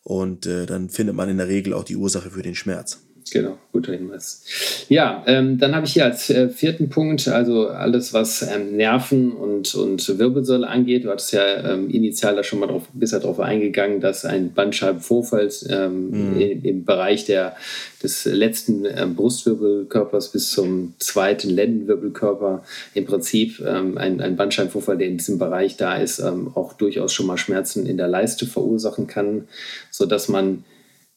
[0.07, 3.06] und äh, dann findet man in der Regel auch die Ursache für den Schmerz.
[3.33, 4.45] Genau, guter Hinweis.
[4.89, 9.33] Ja, ähm, dann habe ich hier als äh, vierten Punkt, also alles, was ähm, Nerven
[9.33, 11.05] und, und Wirbelsäule angeht.
[11.05, 15.51] Du hattest ja ähm, initial da schon mal drauf, bisher darauf eingegangen, dass ein Bandscheibenvorfall
[15.69, 16.41] ähm, mhm.
[16.41, 17.57] im, im, Bereich der,
[18.01, 22.63] des letzten ähm, Brustwirbelkörpers bis zum zweiten Lendenwirbelkörper
[22.95, 27.27] im Prinzip ähm, ein, ein Bandscheibenvorfall, der in diesem Bereich da ist, auch durchaus schon
[27.27, 29.49] mal Schmerzen in der Leiste verursachen kann,
[29.91, 30.65] sodass man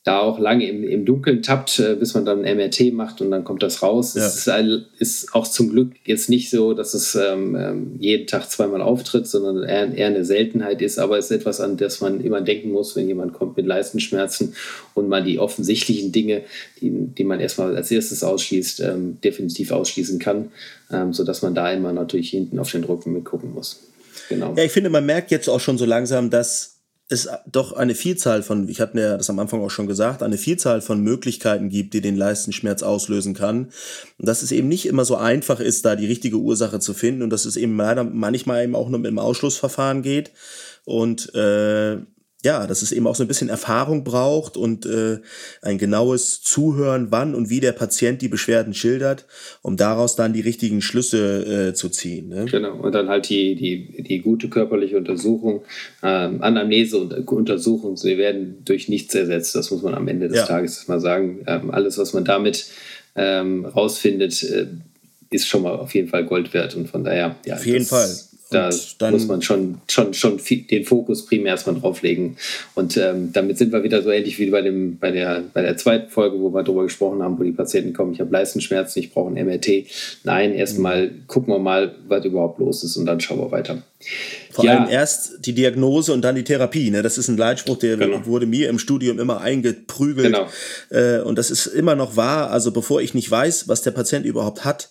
[0.10, 3.44] da auch lange im, im Dunkeln tappt, äh, bis man dann MRT macht und dann
[3.44, 4.16] kommt das raus.
[4.16, 4.26] Ja.
[4.26, 4.50] Es
[4.98, 9.28] ist, auch zum Glück jetzt nicht so, dass es ähm, ähm, jeden Tag zweimal auftritt,
[9.28, 12.72] sondern eher, eher, eine Seltenheit ist, aber es ist etwas, an das man immer denken
[12.72, 14.56] muss, wenn jemand kommt mit Leistenschmerzen
[14.96, 16.42] und man die offensichtlichen Dinge,
[16.82, 20.52] die, die man erstmal als erstes ausschließt, ähm, definitiv ausschließen kann,
[20.92, 23.84] ähm, sodass man da immer natürlich hinten auf den Druck mitgucken muss.
[24.28, 24.56] Genau.
[24.58, 26.79] Ja, ich finde, man merkt jetzt auch schon so langsam, dass
[27.12, 30.38] es doch eine Vielzahl von, ich hatte ja das am Anfang auch schon gesagt, eine
[30.38, 33.72] Vielzahl von Möglichkeiten gibt, die den Leistenschmerz auslösen kann.
[34.20, 37.24] Und dass es eben nicht immer so einfach ist, da die richtige Ursache zu finden
[37.24, 40.32] und dass es eben leider manchmal eben auch nur mit dem Ausschlussverfahren geht.
[40.86, 41.98] Und äh,
[42.44, 45.20] ja, dass es eben auch so ein bisschen Erfahrung braucht und äh,
[45.62, 49.26] ein genaues Zuhören, wann und wie der Patient die Beschwerden schildert,
[49.62, 52.30] um daraus dann die richtigen Schlüsse äh, zu ziehen.
[52.30, 52.46] Ne?
[52.46, 55.64] Genau, und dann halt die, die, die gute körperliche Untersuchung,
[56.02, 60.38] ähm, Anamnese und Untersuchung, sie werden durch nichts ersetzt, das muss man am Ende des
[60.38, 60.46] ja.
[60.46, 61.44] Tages mal sagen.
[61.46, 62.68] Ähm, alles, was man damit
[63.16, 64.68] ähm, rausfindet, äh,
[65.30, 67.56] ist schon mal auf jeden Fall Gold wert und von daher, ja.
[67.56, 68.10] Auf jeden Fall.
[68.50, 70.40] Da muss man schon, schon, schon
[70.72, 72.38] den Fokus primär erstmal drauflegen.
[72.74, 75.78] Und ähm, damit sind wir wieder so ähnlich wie bei, dem, bei, der, bei der
[75.78, 79.14] zweiten Folge, wo wir darüber gesprochen haben, wo die Patienten kommen, ich habe Leistenschmerzen, ich
[79.14, 79.86] brauche ein MRT.
[80.24, 81.28] Nein, erstmal mhm.
[81.28, 83.84] gucken wir mal, was überhaupt los ist und dann schauen wir weiter.
[84.52, 84.78] Vor ja.
[84.80, 86.90] allem erst die Diagnose und dann die Therapie.
[86.90, 87.04] Ne?
[87.04, 88.26] Das ist ein Leitspruch, der genau.
[88.26, 90.34] wurde mir im Studium immer eingeprügelt.
[90.34, 90.48] Genau.
[90.90, 92.50] Äh, und das ist immer noch wahr.
[92.50, 94.90] Also bevor ich nicht weiß, was der Patient überhaupt hat,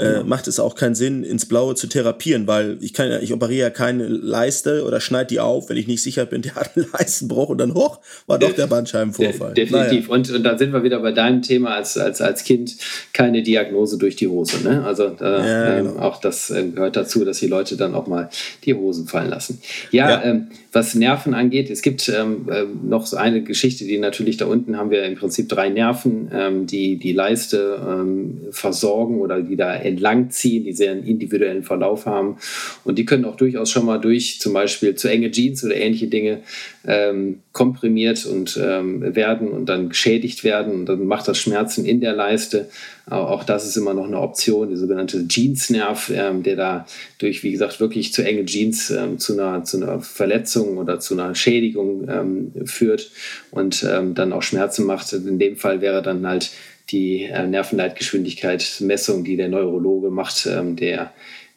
[0.00, 3.32] äh, macht es auch keinen Sinn, ins Blaue zu therapieren, weil ich kann ja, ich
[3.32, 6.76] operiere ja keine Leiste oder schneide die auf, wenn ich nicht sicher bin, der hat
[6.76, 9.54] einen Leistenbruch und dann hoch, war doch der Bandscheibenvorfall.
[9.54, 10.08] De definitiv.
[10.08, 10.14] Naja.
[10.14, 12.76] Und, und dann sind wir wieder bei deinem Thema als, als, als Kind,
[13.12, 14.62] keine Diagnose durch die Hose.
[14.62, 14.84] Ne?
[14.84, 16.00] Also da, ja, ähm, genau.
[16.00, 18.30] auch das äh, gehört dazu, dass die Leute dann auch mal
[18.64, 19.60] die Hosen fallen lassen.
[19.90, 20.24] Ja, ja.
[20.24, 24.46] Ähm, was Nerven angeht, es gibt ähm, äh, noch so eine Geschichte, die natürlich da
[24.46, 29.56] unten haben wir im Prinzip drei Nerven, ähm, die die Leiste ähm, versorgen oder die
[29.56, 32.36] da entlangziehen, die sehr einen individuellen Verlauf haben.
[32.84, 36.06] Und die können auch durchaus schon mal durch zum Beispiel zu enge Jeans oder ähnliche
[36.06, 36.40] Dinge
[36.86, 40.72] ähm, komprimiert und ähm, werden und dann geschädigt werden.
[40.72, 42.68] Und dann macht das Schmerzen in der Leiste.
[43.06, 46.86] Auch das ist immer noch eine Option, der sogenannte Jeansnerv, ähm, der da
[47.18, 51.14] durch, wie gesagt, wirklich zu enge Jeans ähm, zu, einer, zu einer Verletzung oder zu
[51.14, 53.10] einer Schädigung ähm, führt
[53.50, 55.12] und ähm, dann auch Schmerzen macht.
[55.12, 56.50] In dem Fall wäre dann halt
[56.90, 61.12] die äh, Nervenleitgeschwindigkeitsmessung, die der Neurologe macht, ähm, der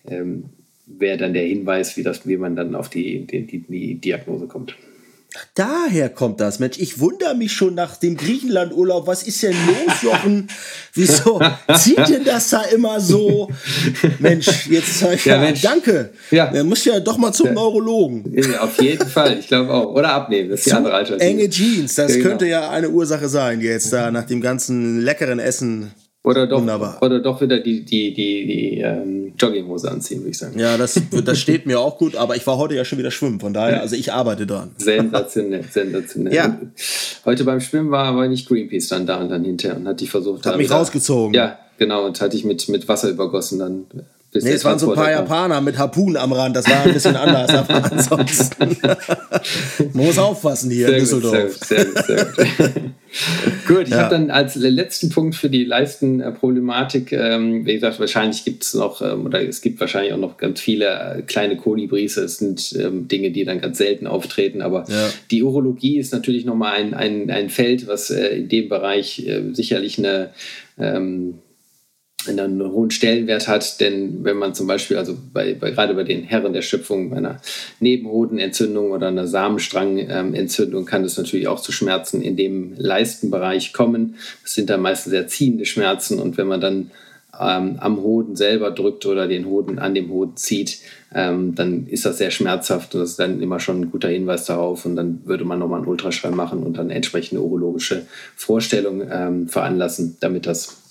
[0.07, 0.45] ähm,
[0.85, 4.75] wäre dann der Hinweis, wie, das, wie man dann auf die, die, die Diagnose kommt.
[5.55, 6.77] Daher kommt das, Mensch.
[6.79, 9.07] Ich wundere mich schon nach dem Griechenlandurlaub.
[9.07, 10.47] Was ist denn los, Jochen?
[10.93, 11.41] Wieso
[11.75, 13.49] zieht denn das da immer so?
[14.19, 15.61] Mensch, jetzt sag ich ja, Mensch.
[15.61, 16.11] danke.
[16.31, 16.45] Ja.
[16.45, 17.53] Er muss ja doch mal zum ja.
[17.53, 18.31] Neurologen.
[18.33, 19.93] Ja, auf jeden Fall, ich glaube auch.
[19.93, 21.29] Oder abnehmen, das ist die andere Alternative.
[21.29, 22.29] Enge Jeans, das genau.
[22.29, 25.91] könnte ja eine Ursache sein, jetzt da nach dem ganzen leckeren Essen
[26.23, 30.57] oder doch, oder doch wieder die, die, die, die ähm, Jogginghose anziehen, würde ich sagen.
[30.57, 33.41] Ja, das, das steht mir auch gut, aber ich war heute ja schon wieder schwimmen,
[33.41, 34.71] von daher, also ich arbeite dran.
[34.77, 36.33] Sensationell, sensationell.
[36.33, 36.57] Ja.
[37.25, 40.07] Heute beim Schwimmen war aber nicht Greenpeace dann da und dann hinterher und hat die
[40.07, 40.45] versucht.
[40.45, 41.33] Hat mich wieder, rausgezogen.
[41.33, 43.85] Ja, genau, und hatte ich mit, mit Wasser übergossen dann
[44.33, 46.93] bis nee, es waren so ein paar Japaner mit Harpunen am Rand, das war ein
[46.93, 48.77] bisschen anders, aber ansonsten
[49.93, 51.59] man muss aufpassen hier sehr in Düsseldorf.
[51.59, 52.35] Gut, sehr gut, sehr gut.
[53.67, 53.99] Gut ich ja.
[53.99, 59.01] habe dann als letzten Punkt für die Leistenproblematik, ähm, wie gesagt, wahrscheinlich gibt es noch,
[59.01, 63.07] ähm, oder es gibt wahrscheinlich auch noch ganz viele äh, kleine Kolibris, das sind ähm,
[63.07, 65.09] Dinge, die dann ganz selten auftreten, aber ja.
[65.29, 69.53] die Urologie ist natürlich nochmal ein, ein, ein Feld, was äh, in dem Bereich äh,
[69.53, 70.31] sicherlich eine
[70.79, 71.35] ähm,
[72.27, 76.23] einen hohen Stellenwert hat, denn wenn man zum Beispiel, also bei, bei gerade bei den
[76.23, 77.41] Herren der Schöpfung, bei einer
[77.79, 84.15] Nebenhodenentzündung oder einer Samenstrangentzündung kann es natürlich auch zu Schmerzen in dem Leistenbereich kommen.
[84.43, 86.91] Das sind dann meistens sehr ziehende Schmerzen und wenn man dann
[87.39, 90.79] ähm, am Hoden selber drückt oder den Hoden an dem Hoden zieht,
[91.13, 94.45] ähm, dann ist das sehr schmerzhaft und das ist dann immer schon ein guter Hinweis
[94.45, 98.05] darauf und dann würde man nochmal einen Ultraschall machen und dann entsprechende urologische
[98.35, 100.82] Vorstellung ähm, veranlassen, damit das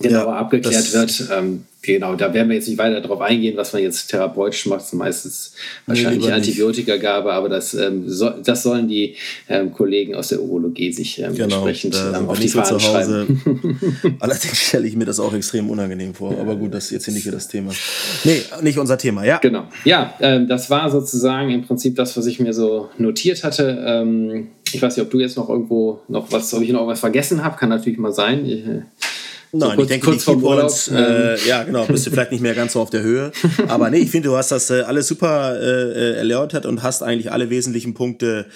[0.00, 1.28] genauer ja, abgeklärt wird.
[1.32, 4.92] Ähm, genau, da werden wir jetzt nicht weiter darauf eingehen, was man jetzt therapeutisch macht.
[4.92, 5.54] Meistens
[5.86, 9.14] wahrscheinlich nee, Antibiotikagabe, aber das, ähm, so, das sollen die
[9.48, 13.40] ähm, Kollegen aus der Urologie sich ähm, genau, entsprechend ähm, auf die Fahnen schreiben.
[14.20, 16.36] Allerdings stelle ich mir das auch extrem unangenehm vor.
[16.40, 17.72] Aber gut, das ist jetzt hier nicht das Thema.
[18.24, 19.38] Nee, nicht unser Thema, ja.
[19.38, 19.68] Genau.
[19.84, 23.84] Ja, ähm, das war sozusagen im Prinzip das, was ich mir so notiert hatte.
[23.86, 26.98] Ähm, ich weiß nicht, ob du jetzt noch irgendwo noch was, ob ich noch was
[26.98, 28.44] vergessen habe, kann natürlich mal sein.
[28.44, 28.82] Ich, äh,
[29.56, 32.40] Nein, so kurz, ich denke, kurz die Keypoints, äh, ja genau, bist du vielleicht nicht
[32.40, 33.30] mehr ganz so auf der Höhe.
[33.68, 37.02] Aber nee, ich finde, du hast das äh, alles super äh, äh, erläutert und hast
[37.02, 38.46] eigentlich alle wesentlichen Punkte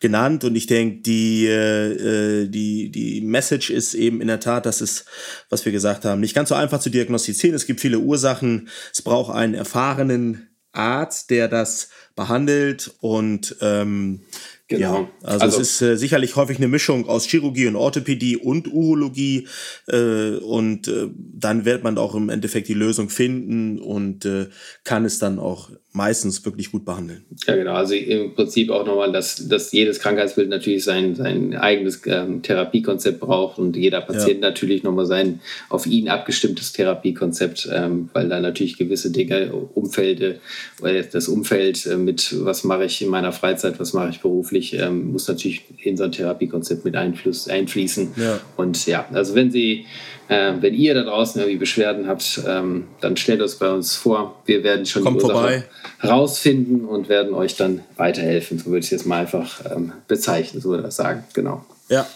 [0.00, 0.42] genannt.
[0.42, 4.80] Und ich denke, die, äh, äh, die, die Message ist eben in der Tat, dass
[4.80, 5.04] es,
[5.48, 7.54] was wir gesagt haben, nicht ganz so einfach zu diagnostizieren.
[7.54, 8.68] Es gibt viele Ursachen.
[8.92, 14.22] Es braucht einen erfahrenen Arzt, der das behandelt und ähm,
[14.68, 15.00] Genau.
[15.00, 18.70] Ja, also, also, es ist äh, sicherlich häufig eine Mischung aus Chirurgie und Orthopädie und
[18.70, 19.48] Urologie
[19.86, 24.48] äh, und äh, dann wird man auch im Endeffekt die Lösung finden und äh,
[24.84, 27.24] kann es dann auch meistens wirklich gut behandeln.
[27.46, 27.72] Ja, genau.
[27.72, 33.20] Also im Prinzip auch nochmal, dass, dass jedes Krankheitsbild natürlich sein, sein eigenes ähm, Therapiekonzept
[33.20, 34.48] braucht und jeder Patient ja.
[34.50, 35.40] natürlich nochmal sein
[35.70, 40.40] auf ihn abgestimmtes Therapiekonzept, ähm, weil da natürlich gewisse Dinge, Umfelde,
[40.78, 44.57] weil das Umfeld äh, mit, was mache ich in meiner Freizeit, was mache ich beruflich,
[44.74, 48.12] ähm, muss natürlich in so ein Therapiekonzept mit einfluss, einfließen.
[48.16, 48.40] Ja.
[48.56, 49.86] Und ja, also wenn Sie
[50.28, 54.42] äh, wenn ihr da draußen irgendwie Beschwerden habt, ähm, dann stellt uns bei uns vor.
[54.44, 55.64] Wir werden schon Kommt die Ursache
[56.04, 58.58] rausfinden und werden euch dann weiterhelfen.
[58.58, 61.24] So würde ich es jetzt mal einfach ähm, bezeichnen, so würde ich das sagen.
[61.32, 61.64] Genau.
[61.88, 62.06] Ja.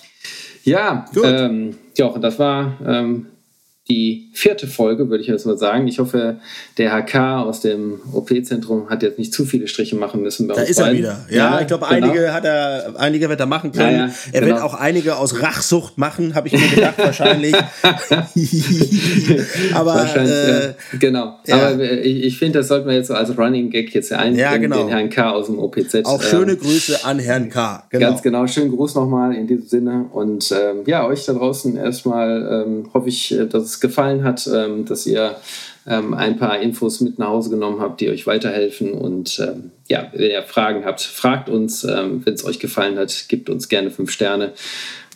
[0.65, 1.25] Ja, Gut.
[1.25, 3.27] Ähm, Jochen, das war ähm,
[3.89, 5.89] die vierte Folge, würde ich jetzt mal sagen.
[5.89, 6.37] Ich hoffe,
[6.79, 10.47] der HK aus dem OP-Zentrum hat jetzt nicht zu viele Striche machen müssen.
[10.47, 10.93] da ist beiden.
[10.93, 11.27] er wieder.
[11.29, 12.07] Ja, ja ich glaube, genau.
[12.07, 13.99] einige hat er, einige wird er machen können.
[13.99, 14.55] Ja, ja, er genau.
[14.55, 17.55] wird auch einige aus Rachsucht machen, habe ich mir gedacht, wahrscheinlich.
[19.75, 21.39] Aber wahrscheinlich, äh, genau.
[21.51, 24.57] Aber ich, ich finde, das sollten wir jetzt so als Running Gag jetzt einbringen, ja,
[24.59, 24.79] genau.
[24.79, 26.05] den Herrn K aus dem OPZ.
[26.05, 27.83] Auch schöne ähm, Grüße an Herrn K.
[27.91, 28.07] Genau.
[28.07, 28.47] Ganz genau.
[28.47, 30.05] Schönen Gruß nochmal in diesem Sinne.
[30.13, 34.49] Und ähm, ja, euch da draußen erstmal ähm, hoffe ich, äh, dass es gefallen hat,
[34.53, 35.37] ähm, dass ihr
[35.87, 38.93] ähm, ein paar Infos mit nach Hause genommen habt, die euch weiterhelfen.
[38.93, 41.85] Und ähm, ja, wenn ihr Fragen habt, fragt uns.
[41.85, 44.53] Ähm, wenn es euch gefallen hat, gebt uns gerne fünf Sterne.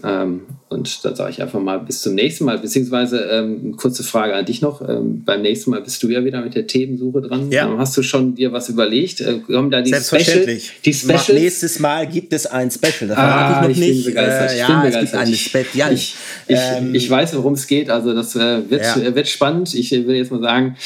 [0.05, 2.59] Ähm, und dann sage ich einfach mal bis zum nächsten Mal.
[2.59, 4.87] Beziehungsweise ähm, eine kurze Frage an dich noch.
[4.87, 7.51] Ähm, beim nächsten Mal bist du ja wieder mit der Themensuche dran.
[7.51, 7.73] Ja.
[7.79, 9.21] Hast du schon dir was überlegt?
[9.21, 10.67] Äh, kommen da die Selbstverständlich.
[10.67, 11.29] Special, die Specials?
[11.29, 13.09] Nächstes Mal gibt es ein Special.
[13.09, 14.05] Das ah, ich noch ich nicht.
[14.05, 14.51] Bin begeistert.
[14.51, 15.05] Äh, ja, bin begeistert.
[15.05, 16.15] es gibt eine Spe ja, ich,
[16.49, 16.59] ich,
[16.93, 17.89] ich, weiß, worum es geht.
[17.89, 19.15] Also das äh, wird, ja.
[19.15, 19.73] wird spannend.
[19.73, 20.77] Ich will jetzt mal sagen, sagen